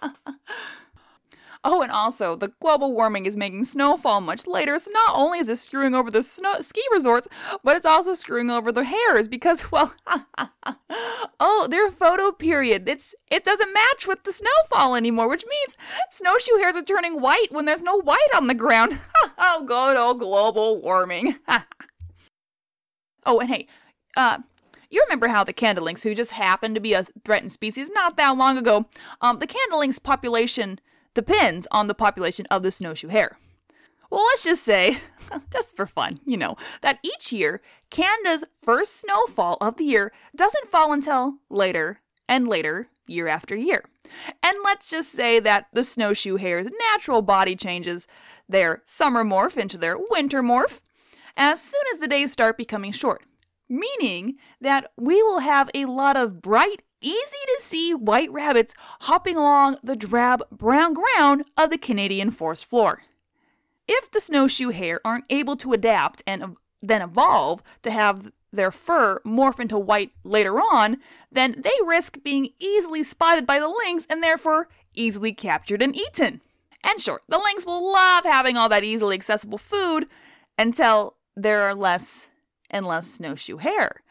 Oh, 1.62 1.82
and 1.82 1.92
also, 1.92 2.36
the 2.36 2.52
global 2.60 2.94
warming 2.94 3.26
is 3.26 3.36
making 3.36 3.64
snowfall 3.64 4.22
much 4.22 4.46
later, 4.46 4.78
so 4.78 4.90
not 4.92 5.14
only 5.14 5.40
is 5.40 5.48
it 5.50 5.56
screwing 5.56 5.94
over 5.94 6.10
the 6.10 6.22
snow- 6.22 6.62
ski 6.62 6.80
resorts, 6.90 7.28
but 7.62 7.76
it's 7.76 7.84
also 7.84 8.14
screwing 8.14 8.50
over 8.50 8.72
the 8.72 8.84
hares 8.84 9.28
because, 9.28 9.64
well, 9.70 9.92
oh, 11.40 11.68
their 11.70 11.90
photo 11.90 12.32
period, 12.32 12.88
it's 12.88 13.14
it 13.30 13.44
doesn't 13.44 13.74
match 13.74 14.06
with 14.06 14.24
the 14.24 14.32
snowfall 14.32 14.94
anymore, 14.94 15.28
which 15.28 15.44
means 15.46 15.76
snowshoe 16.08 16.56
hares 16.56 16.76
are 16.76 16.82
turning 16.82 17.20
white 17.20 17.48
when 17.50 17.66
there's 17.66 17.82
no 17.82 18.00
white 18.00 18.18
on 18.34 18.46
the 18.46 18.54
ground. 18.54 18.98
oh, 19.38 19.62
good 19.66 19.98
old 19.98 20.18
global 20.18 20.80
warming. 20.80 21.36
oh, 23.26 23.38
and 23.38 23.50
hey, 23.50 23.68
uh, 24.16 24.38
you 24.88 25.02
remember 25.06 25.28
how 25.28 25.44
the 25.44 25.52
lynx, 25.82 26.02
who 26.02 26.14
just 26.14 26.32
happened 26.32 26.74
to 26.74 26.80
be 26.80 26.94
a 26.94 27.04
threatened 27.22 27.52
species 27.52 27.90
not 27.92 28.16
that 28.16 28.30
long 28.30 28.56
ago, 28.56 28.86
um, 29.20 29.38
the 29.38 29.46
lynx 29.76 29.98
population 29.98 30.80
depends 31.14 31.66
on 31.70 31.86
the 31.86 31.94
population 31.94 32.46
of 32.50 32.62
the 32.62 32.72
snowshoe 32.72 33.08
hare. 33.08 33.38
Well, 34.10 34.24
let's 34.24 34.44
just 34.44 34.64
say, 34.64 34.98
just 35.52 35.76
for 35.76 35.86
fun, 35.86 36.20
you 36.24 36.36
know, 36.36 36.56
that 36.82 36.98
each 37.02 37.32
year, 37.32 37.62
Canada's 37.90 38.44
first 38.62 38.96
snowfall 38.96 39.56
of 39.60 39.76
the 39.76 39.84
year 39.84 40.12
doesn't 40.34 40.70
fall 40.70 40.92
until 40.92 41.34
later 41.48 42.00
and 42.28 42.48
later, 42.48 42.88
year 43.06 43.28
after 43.28 43.54
year. 43.54 43.84
And 44.42 44.56
let's 44.64 44.90
just 44.90 45.10
say 45.10 45.38
that 45.40 45.66
the 45.72 45.84
snowshoe 45.84 46.36
hare's 46.36 46.68
natural 46.92 47.22
body 47.22 47.54
changes 47.54 48.06
their 48.48 48.82
summer 48.84 49.24
morph 49.24 49.56
into 49.56 49.78
their 49.78 49.96
winter 50.10 50.42
morph 50.42 50.80
as 51.36 51.62
soon 51.62 51.82
as 51.92 51.98
the 51.98 52.08
days 52.08 52.32
start 52.32 52.56
becoming 52.56 52.92
short, 52.92 53.22
meaning 53.68 54.36
that 54.60 54.90
we 54.96 55.22
will 55.22 55.40
have 55.40 55.70
a 55.74 55.84
lot 55.84 56.16
of 56.16 56.42
bright, 56.42 56.82
easy 57.00 57.16
to 57.46 57.56
see 57.60 57.94
white 57.94 58.30
rabbits 58.30 58.74
hopping 59.02 59.36
along 59.36 59.76
the 59.82 59.96
drab 59.96 60.42
brown 60.50 60.94
ground 60.94 61.44
of 61.56 61.70
the 61.70 61.78
Canadian 61.78 62.30
forest 62.30 62.66
floor. 62.66 63.02
If 63.88 64.10
the 64.10 64.20
snowshoe 64.20 64.70
hare 64.70 65.00
aren't 65.04 65.24
able 65.30 65.56
to 65.56 65.72
adapt 65.72 66.22
and 66.26 66.56
then 66.82 67.02
evolve 67.02 67.62
to 67.82 67.90
have 67.90 68.30
their 68.52 68.70
fur 68.70 69.20
morph 69.24 69.60
into 69.60 69.78
white 69.78 70.12
later 70.24 70.58
on, 70.58 70.98
then 71.30 71.54
they 71.58 71.72
risk 71.84 72.22
being 72.22 72.50
easily 72.58 73.02
spotted 73.02 73.46
by 73.46 73.58
the 73.58 73.68
lynx 73.68 74.06
and 74.08 74.22
therefore 74.22 74.68
easily 74.94 75.32
captured 75.32 75.82
and 75.82 75.94
eaten. 75.96 76.40
And 76.82 77.00
sure, 77.00 77.20
the 77.28 77.38
lynx 77.38 77.66
will 77.66 77.92
love 77.92 78.24
having 78.24 78.56
all 78.56 78.68
that 78.68 78.84
easily 78.84 79.14
accessible 79.14 79.58
food 79.58 80.06
until 80.58 81.16
there 81.36 81.62
are 81.62 81.74
less 81.74 82.28
and 82.70 82.86
less 82.86 83.10
snowshoe 83.10 83.58
hare. 83.58 84.02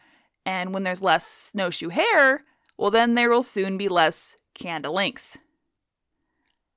And 0.46 0.72
when 0.72 0.84
there's 0.84 1.02
less 1.02 1.26
snowshoe 1.26 1.90
hare, 1.90 2.44
well, 2.80 2.90
then 2.90 3.14
there 3.14 3.28
will 3.28 3.42
soon 3.42 3.76
be 3.76 3.90
less 3.90 4.34
Canada 4.54 4.90
lynx. 4.90 5.36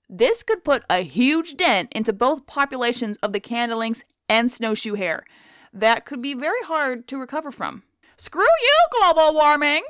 This 0.09 0.43
could 0.43 0.65
put 0.65 0.83
a 0.89 0.99
huge 0.99 1.55
dent 1.55 1.93
into 1.93 2.11
both 2.11 2.45
populations 2.45 3.15
of 3.23 3.31
the 3.31 3.39
Canada 3.39 3.77
lynx 3.77 4.03
and 4.27 4.51
snowshoe 4.51 4.95
hare. 4.95 5.23
That 5.71 6.05
could 6.05 6.21
be 6.21 6.33
very 6.33 6.61
hard 6.65 7.07
to 7.07 7.17
recover 7.17 7.53
from. 7.53 7.83
Screw 8.17 8.43
you, 8.43 8.77
global 8.99 9.33
warming! 9.33 9.83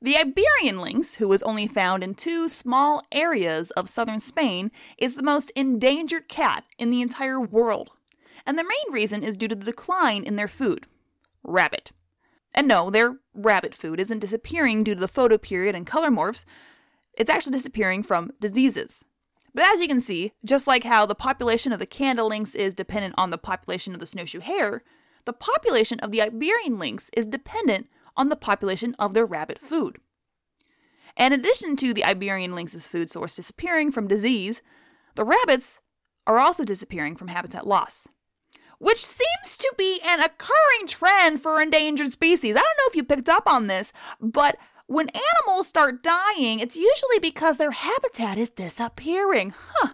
The 0.00 0.16
Iberian 0.16 0.80
lynx, 0.80 1.14
who 1.14 1.32
is 1.32 1.44
only 1.44 1.68
found 1.68 2.02
in 2.02 2.16
two 2.16 2.48
small 2.48 3.04
areas 3.12 3.70
of 3.70 3.88
southern 3.88 4.18
Spain, 4.18 4.72
is 4.98 5.14
the 5.14 5.22
most 5.22 5.52
endangered 5.54 6.28
cat 6.28 6.64
in 6.76 6.90
the 6.90 7.02
entire 7.02 7.40
world. 7.40 7.90
And 8.44 8.58
the 8.58 8.64
main 8.64 8.92
reason 8.92 9.22
is 9.22 9.36
due 9.36 9.46
to 9.46 9.54
the 9.54 9.64
decline 9.64 10.24
in 10.24 10.34
their 10.34 10.48
food 10.48 10.86
rabbit. 11.44 11.92
And 12.54 12.68
no, 12.68 12.90
their 12.90 13.16
rabbit 13.34 13.74
food 13.74 13.98
isn't 14.00 14.18
disappearing 14.18 14.84
due 14.84 14.94
to 14.94 15.00
the 15.00 15.08
photoperiod 15.08 15.74
and 15.74 15.86
color 15.86 16.10
morphs. 16.10 16.44
It's 17.14 17.30
actually 17.30 17.52
disappearing 17.52 18.02
from 18.02 18.32
diseases. 18.40 19.04
But 19.54 19.64
as 19.64 19.80
you 19.80 19.88
can 19.88 20.00
see, 20.00 20.32
just 20.44 20.66
like 20.66 20.84
how 20.84 21.04
the 21.04 21.14
population 21.14 21.72
of 21.72 21.78
the 21.78 21.86
Canada 21.86 22.24
lynx 22.24 22.54
is 22.54 22.74
dependent 22.74 23.14
on 23.18 23.30
the 23.30 23.38
population 23.38 23.94
of 23.94 24.00
the 24.00 24.06
snowshoe 24.06 24.40
hare, 24.40 24.82
the 25.24 25.32
population 25.32 26.00
of 26.00 26.10
the 26.10 26.22
Iberian 26.22 26.78
lynx 26.78 27.10
is 27.14 27.26
dependent 27.26 27.88
on 28.16 28.28
the 28.28 28.36
population 28.36 28.94
of 28.98 29.14
their 29.14 29.26
rabbit 29.26 29.58
food. 29.58 29.98
In 31.16 31.32
addition 31.32 31.76
to 31.76 31.92
the 31.92 32.04
Iberian 32.04 32.54
lynx's 32.54 32.88
food 32.88 33.10
source 33.10 33.36
disappearing 33.36 33.92
from 33.92 34.08
disease, 34.08 34.62
the 35.14 35.24
rabbits 35.24 35.80
are 36.26 36.38
also 36.38 36.64
disappearing 36.64 37.16
from 37.16 37.28
habitat 37.28 37.66
loss 37.66 38.08
which 38.82 39.06
seems 39.06 39.56
to 39.56 39.72
be 39.78 40.00
an 40.04 40.18
occurring 40.18 40.88
trend 40.88 41.40
for 41.40 41.62
endangered 41.62 42.10
species. 42.10 42.56
I 42.56 42.58
don't 42.58 42.78
know 42.78 42.88
if 42.88 42.96
you 42.96 43.04
picked 43.04 43.28
up 43.28 43.46
on 43.46 43.68
this, 43.68 43.92
but 44.20 44.56
when 44.88 45.08
animals 45.08 45.68
start 45.68 46.02
dying, 46.02 46.58
it's 46.58 46.74
usually 46.74 47.20
because 47.20 47.58
their 47.58 47.70
habitat 47.70 48.38
is 48.38 48.50
disappearing. 48.50 49.54
Huh. 49.74 49.90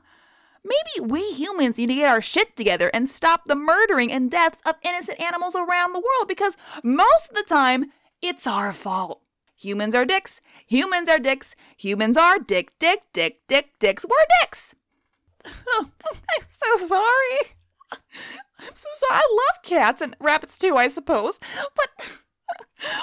Maybe 0.65 1.07
we 1.07 1.33
humans 1.33 1.77
need 1.77 1.89
to 1.89 1.97
get 1.97 2.09
our 2.09 2.23
shit 2.23 2.57
together 2.57 2.91
and 2.95 3.07
stop 3.07 3.45
the 3.45 3.55
murdering 3.55 4.11
and 4.11 4.31
deaths 4.31 4.59
of 4.65 4.77
innocent 4.83 5.21
animals 5.21 5.55
around 5.55 5.93
the 5.93 6.01
world 6.01 6.27
because 6.27 6.57
most 6.83 7.29
of 7.29 7.37
the 7.37 7.45
time, 7.47 7.93
it's 8.23 8.47
our 8.47 8.73
fault. 8.73 9.21
Humans 9.57 9.95
are 9.95 10.07
dicks. 10.07 10.41
Humans 10.67 11.11
are 11.11 11.19
dicks. 11.19 11.55
Humans 11.77 12.17
are 12.17 12.39
dick, 12.39 12.73
dick, 12.79 13.03
dick, 13.13 13.43
dick, 13.49 13.79
dicks. 13.79 14.07
We're 14.09 14.17
dicks. 14.41 14.75
I'm 15.45 15.91
so 16.49 16.87
sorry. 16.87 17.58
I'm 17.93 18.75
so 18.75 18.89
sorry. 18.97 19.21
I 19.21 19.39
love 19.49 19.63
cats 19.63 20.01
and 20.01 20.17
rabbits 20.21 20.59
too, 20.59 20.77
I 20.77 20.89
suppose. 20.89 21.39
But 21.77 21.89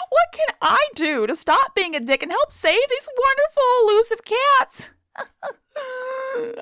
what 0.09 0.31
can 0.31 0.47
I 0.61 0.87
do 0.95 1.27
to 1.27 1.35
stop 1.35 1.75
being 1.75 1.95
a 1.95 1.99
dick 1.99 2.23
and 2.23 2.31
help 2.31 2.51
save 2.51 2.89
these 2.89 3.07
wonderful 3.17 3.63
elusive 3.83 4.21
cats? 4.25 4.89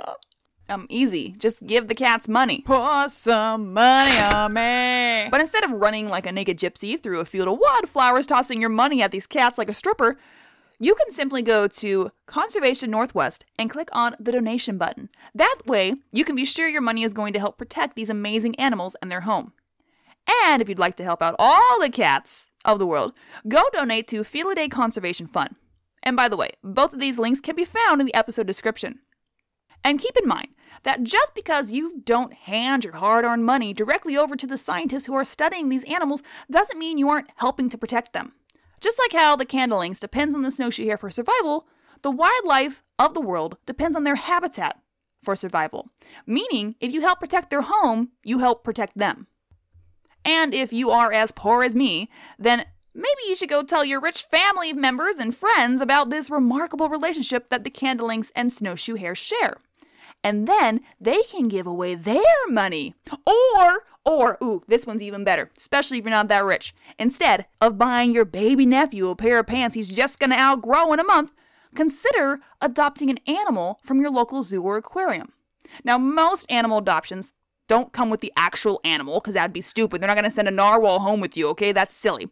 um, 0.69 0.85
easy. 0.89 1.35
Just 1.37 1.65
give 1.65 1.87
the 1.87 1.95
cats 1.95 2.27
money. 2.27 2.61
Pour 2.65 3.09
some 3.09 3.73
money 3.73 4.17
on 4.33 4.53
me. 4.53 5.27
But 5.29 5.41
instead 5.41 5.63
of 5.63 5.71
running 5.71 6.09
like 6.09 6.25
a 6.25 6.31
naked 6.31 6.59
gypsy 6.59 7.01
through 7.01 7.19
a 7.19 7.25
field 7.25 7.47
of 7.47 7.59
wildflowers, 7.59 8.25
tossing 8.25 8.61
your 8.61 8.69
money 8.69 9.01
at 9.01 9.11
these 9.11 9.27
cats 9.27 9.57
like 9.57 9.69
a 9.69 9.73
stripper, 9.73 10.17
you 10.83 10.95
can 10.95 11.11
simply 11.11 11.41
go 11.41 11.67
to 11.67 12.11
Conservation 12.25 12.91
Northwest 12.91 13.45
and 13.57 13.69
click 13.69 13.89
on 13.93 14.15
the 14.19 14.31
donation 14.31 14.77
button. 14.77 15.09
That 15.33 15.59
way, 15.65 15.95
you 16.11 16.25
can 16.25 16.35
be 16.35 16.45
sure 16.45 16.67
your 16.67 16.81
money 16.81 17.03
is 17.03 17.13
going 17.13 17.33
to 17.33 17.39
help 17.39 17.57
protect 17.57 17.95
these 17.95 18.09
amazing 18.09 18.55
animals 18.55 18.95
and 19.01 19.11
their 19.11 19.21
home. 19.21 19.53
And 20.45 20.61
if 20.61 20.67
you'd 20.67 20.79
like 20.79 20.97
to 20.97 21.03
help 21.03 21.21
out 21.21 21.35
all 21.39 21.79
the 21.79 21.89
cats 21.89 22.49
of 22.65 22.79
the 22.79 22.87
world, 22.87 23.13
go 23.47 23.63
donate 23.71 24.07
to 24.09 24.23
Felidae 24.23 24.71
Conservation 24.71 25.27
Fund. 25.27 25.55
And 26.01 26.17
by 26.17 26.27
the 26.27 26.37
way, 26.37 26.49
both 26.63 26.93
of 26.93 26.99
these 26.99 27.17
links 27.17 27.39
can 27.39 27.55
be 27.55 27.65
found 27.65 28.01
in 28.01 28.05
the 28.05 28.15
episode 28.15 28.47
description. 28.47 28.99
And 29.83 30.01
keep 30.01 30.17
in 30.17 30.27
mind 30.27 30.49
that 30.83 31.03
just 31.03 31.33
because 31.33 31.71
you 31.71 32.01
don't 32.03 32.33
hand 32.33 32.83
your 32.83 32.95
hard 32.95 33.25
earned 33.25 33.45
money 33.45 33.73
directly 33.73 34.17
over 34.17 34.35
to 34.35 34.47
the 34.47 34.57
scientists 34.57 35.05
who 35.05 35.13
are 35.13 35.23
studying 35.23 35.69
these 35.69 35.83
animals 35.85 36.23
doesn't 36.51 36.79
mean 36.79 36.97
you 36.97 37.09
aren't 37.09 37.29
helping 37.37 37.69
to 37.69 37.77
protect 37.77 38.13
them. 38.13 38.33
Just 38.83 38.99
like 38.99 39.13
how 39.13 39.37
the 39.37 39.45
lynx 39.77 40.01
depends 40.01 40.35
on 40.35 40.41
the 40.41 40.51
snowshoe 40.51 40.83
hare 40.83 40.97
for 40.97 41.09
survival, 41.09 41.65
the 42.01 42.11
wildlife 42.11 42.83
of 42.99 43.13
the 43.13 43.21
world 43.21 43.55
depends 43.65 43.95
on 43.95 44.03
their 44.03 44.15
habitat 44.15 44.81
for 45.23 45.37
survival, 45.37 45.89
meaning 46.27 46.75
if 46.81 46.93
you 46.93 46.99
help 46.99 47.21
protect 47.21 47.49
their 47.49 47.61
home, 47.61 48.09
you 48.25 48.39
help 48.39 48.61
protect 48.61 48.97
them. 48.97 49.27
And 50.25 50.53
if 50.53 50.73
you 50.73 50.89
are 50.89 51.13
as 51.13 51.31
poor 51.31 51.63
as 51.63 51.77
me, 51.77 52.09
then 52.37 52.65
maybe 52.93 53.21
you 53.25 53.37
should 53.37 53.47
go 53.47 53.63
tell 53.63 53.85
your 53.85 54.01
rich 54.01 54.23
family 54.23 54.73
members 54.73 55.15
and 55.15 55.33
friends 55.33 55.79
about 55.79 56.09
this 56.09 56.29
remarkable 56.29 56.89
relationship 56.89 57.49
that 57.51 57.63
the 57.63 57.69
Canada 57.69 58.05
lynx 58.05 58.33
and 58.35 58.51
Snowshoe 58.51 58.95
Hares 58.95 59.17
share. 59.17 59.55
And 60.23 60.47
then 60.47 60.81
they 61.01 61.23
can 61.23 61.47
give 61.47 61.67
away 61.67 61.95
their 61.95 62.21
money. 62.47 62.95
Or, 63.27 63.83
or, 64.05 64.37
ooh, 64.41 64.63
this 64.67 64.87
one's 64.87 65.01
even 65.01 65.23
better, 65.23 65.51
especially 65.57 65.97
if 65.97 66.05
you're 66.05 66.11
not 66.11 66.29
that 66.29 66.45
rich. 66.45 66.73
Instead 66.97 67.45
of 67.59 67.77
buying 67.77 68.13
your 68.13 68.25
baby 68.25 68.65
nephew 68.65 69.09
a 69.09 69.15
pair 69.15 69.39
of 69.39 69.47
pants 69.47 69.75
he's 69.75 69.89
just 69.89 70.19
gonna 70.19 70.35
outgrow 70.35 70.93
in 70.93 70.99
a 70.99 71.03
month, 71.03 71.31
consider 71.75 72.39
adopting 72.61 73.09
an 73.09 73.19
animal 73.27 73.79
from 73.83 73.99
your 73.99 74.11
local 74.11 74.43
zoo 74.43 74.61
or 74.61 74.77
aquarium. 74.77 75.33
Now, 75.83 75.97
most 75.97 76.45
animal 76.49 76.77
adoptions 76.77 77.33
don't 77.67 77.93
come 77.93 78.09
with 78.09 78.21
the 78.21 78.33
actual 78.35 78.79
animal 78.83 79.19
because 79.19 79.33
that'd 79.33 79.53
be 79.53 79.61
stupid. 79.61 80.01
They're 80.01 80.13
not 80.13 80.21
to 80.21 80.31
send 80.31 80.47
a 80.47 80.51
narwhal 80.51 80.99
home 80.99 81.19
with 81.19 81.35
you, 81.35 81.47
okay? 81.49 81.71
That's 81.71 81.95
silly. 81.95 82.29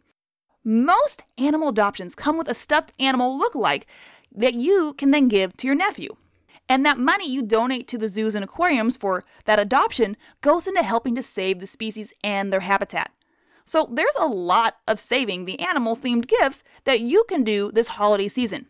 Most 0.64 1.22
animal 1.38 1.68
adoptions 1.68 2.14
come 2.14 2.38
with 2.38 2.48
a 2.48 2.54
stuffed 2.54 2.92
animal 3.00 3.36
look-alike 3.36 3.86
that 4.34 4.54
you 4.54 4.94
can 4.96 5.10
then 5.10 5.28
give 5.28 5.56
to 5.56 5.66
your 5.66 5.74
nephew. 5.74 6.16
And 6.68 6.86
that 6.86 6.98
money 6.98 7.30
you 7.30 7.42
donate 7.42 7.88
to 7.88 7.98
the 7.98 8.08
zoos 8.08 8.34
and 8.34 8.44
aquariums 8.44 8.96
for 8.96 9.24
that 9.44 9.58
adoption 9.58 10.16
goes 10.40 10.66
into 10.66 10.82
helping 10.82 11.14
to 11.16 11.22
save 11.22 11.60
the 11.60 11.66
species 11.66 12.12
and 12.22 12.52
their 12.52 12.60
habitat. 12.60 13.10
So 13.64 13.88
there's 13.90 14.16
a 14.18 14.26
lot 14.26 14.76
of 14.88 14.98
saving 14.98 15.44
the 15.44 15.60
animal 15.60 15.96
themed 15.96 16.28
gifts 16.28 16.64
that 16.84 17.00
you 17.00 17.24
can 17.28 17.44
do 17.44 17.70
this 17.72 17.88
holiday 17.88 18.28
season. 18.28 18.66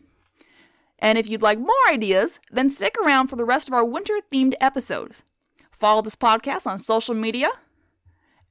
And 0.99 1.19
if 1.19 1.27
you'd 1.27 1.43
like 1.43 1.59
more 1.59 1.89
ideas, 1.91 2.39
then 2.51 2.71
stick 2.71 2.97
around 3.05 3.29
for 3.29 3.37
the 3.37 3.45
rest 3.45 3.69
of 3.69 3.75
our 3.75 3.85
winter 3.85 4.21
themed 4.33 4.55
episodes. 4.61 5.23
Follow 5.71 6.03
this 6.03 6.15
podcast 6.15 6.67
on 6.67 6.79
social 6.79 7.15
media. 7.15 7.51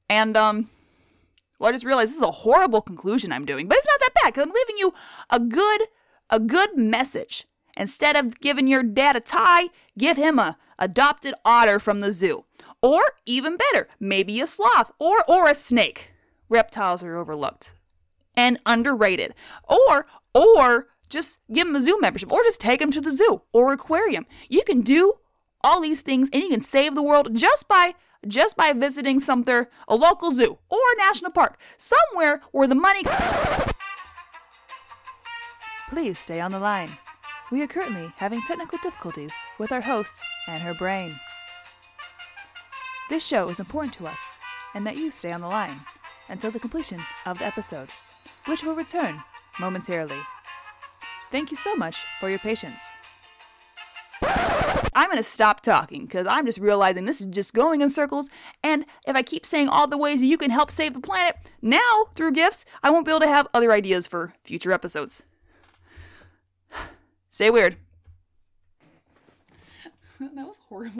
And, 0.08 0.36
um, 0.36 0.68
well, 1.58 1.70
I 1.70 1.72
just 1.72 1.84
realized 1.84 2.10
this 2.10 2.16
is 2.18 2.22
a 2.22 2.30
horrible 2.30 2.82
conclusion 2.82 3.32
I'm 3.32 3.46
doing, 3.46 3.68
but 3.68 3.78
it's 3.78 3.86
not 3.86 4.00
that 4.00 4.14
bad 4.22 4.34
because 4.34 4.46
I'm 4.46 4.52
leaving 4.52 4.76
you 4.76 4.92
a 5.30 5.40
good, 5.40 5.82
a 6.28 6.38
good 6.38 6.76
message. 6.76 7.46
Instead 7.76 8.16
of 8.16 8.40
giving 8.40 8.68
your 8.68 8.82
dad 8.82 9.16
a 9.16 9.20
tie, 9.20 9.68
give 9.96 10.16
him 10.16 10.38
a 10.38 10.58
adopted 10.78 11.34
otter 11.44 11.78
from 11.78 12.00
the 12.00 12.12
zoo. 12.12 12.44
Or 12.82 13.02
even 13.24 13.56
better, 13.56 13.88
maybe 14.00 14.40
a 14.40 14.46
sloth 14.46 14.90
or 14.98 15.24
or 15.28 15.48
a 15.48 15.54
snake. 15.54 16.12
Reptiles 16.48 17.02
are 17.02 17.16
overlooked 17.16 17.74
and 18.36 18.58
underrated. 18.66 19.34
Or 19.68 20.06
or 20.34 20.88
just 21.08 21.38
give 21.52 21.68
him 21.68 21.76
a 21.76 21.80
zoo 21.80 21.98
membership 22.00 22.32
or 22.32 22.42
just 22.42 22.60
take 22.60 22.80
him 22.80 22.90
to 22.90 23.00
the 23.00 23.12
zoo 23.12 23.42
or 23.52 23.72
aquarium. 23.72 24.26
You 24.48 24.62
can 24.64 24.80
do 24.80 25.14
all 25.62 25.80
these 25.80 26.00
things 26.00 26.28
and 26.32 26.42
you 26.42 26.48
can 26.48 26.60
save 26.60 26.94
the 26.94 27.02
world 27.02 27.34
just 27.34 27.68
by 27.68 27.94
just 28.26 28.56
by 28.56 28.72
visiting 28.72 29.18
something 29.18 29.66
a 29.88 29.96
local 29.96 30.30
zoo 30.30 30.58
or 30.68 30.78
a 30.78 30.96
national 30.98 31.32
park, 31.32 31.58
somewhere 31.76 32.40
where 32.52 32.68
the 32.68 32.74
money 32.74 33.02
Please 35.88 36.18
stay 36.18 36.40
on 36.40 36.52
the 36.52 36.58
line. 36.58 36.90
We 37.52 37.60
are 37.60 37.66
currently 37.66 38.10
having 38.16 38.40
technical 38.40 38.78
difficulties 38.82 39.34
with 39.58 39.72
our 39.72 39.82
host 39.82 40.18
and 40.48 40.62
her 40.62 40.72
brain. 40.72 41.14
This 43.10 43.26
show 43.26 43.50
is 43.50 43.60
important 43.60 43.92
to 43.96 44.06
us, 44.06 44.36
and 44.74 44.86
that 44.86 44.96
you 44.96 45.10
stay 45.10 45.32
on 45.32 45.42
the 45.42 45.48
line 45.48 45.78
until 46.30 46.50
the 46.50 46.58
completion 46.58 46.98
of 47.26 47.38
the 47.38 47.44
episode, 47.44 47.90
which 48.46 48.64
will 48.64 48.74
return 48.74 49.22
momentarily. 49.60 50.16
Thank 51.30 51.50
you 51.50 51.58
so 51.58 51.74
much 51.74 51.98
for 52.20 52.30
your 52.30 52.38
patience. 52.38 52.82
I'm 54.94 55.08
going 55.08 55.18
to 55.18 55.22
stop 55.22 55.60
talking 55.60 56.06
because 56.06 56.26
I'm 56.26 56.46
just 56.46 56.58
realizing 56.58 57.04
this 57.04 57.20
is 57.20 57.26
just 57.26 57.52
going 57.52 57.82
in 57.82 57.90
circles. 57.90 58.30
And 58.64 58.86
if 59.06 59.14
I 59.14 59.20
keep 59.20 59.44
saying 59.44 59.68
all 59.68 59.86
the 59.86 59.98
ways 59.98 60.22
you 60.22 60.38
can 60.38 60.50
help 60.50 60.70
save 60.70 60.94
the 60.94 61.00
planet 61.00 61.36
now 61.60 62.06
through 62.14 62.32
gifts, 62.32 62.64
I 62.82 62.90
won't 62.90 63.04
be 63.04 63.12
able 63.12 63.20
to 63.20 63.26
have 63.26 63.46
other 63.52 63.72
ideas 63.72 64.06
for 64.06 64.32
future 64.42 64.72
episodes. 64.72 65.22
Stay 67.32 67.48
weird. 67.48 67.76
that 70.20 70.46
was 70.46 70.58
horrible. 70.68 70.90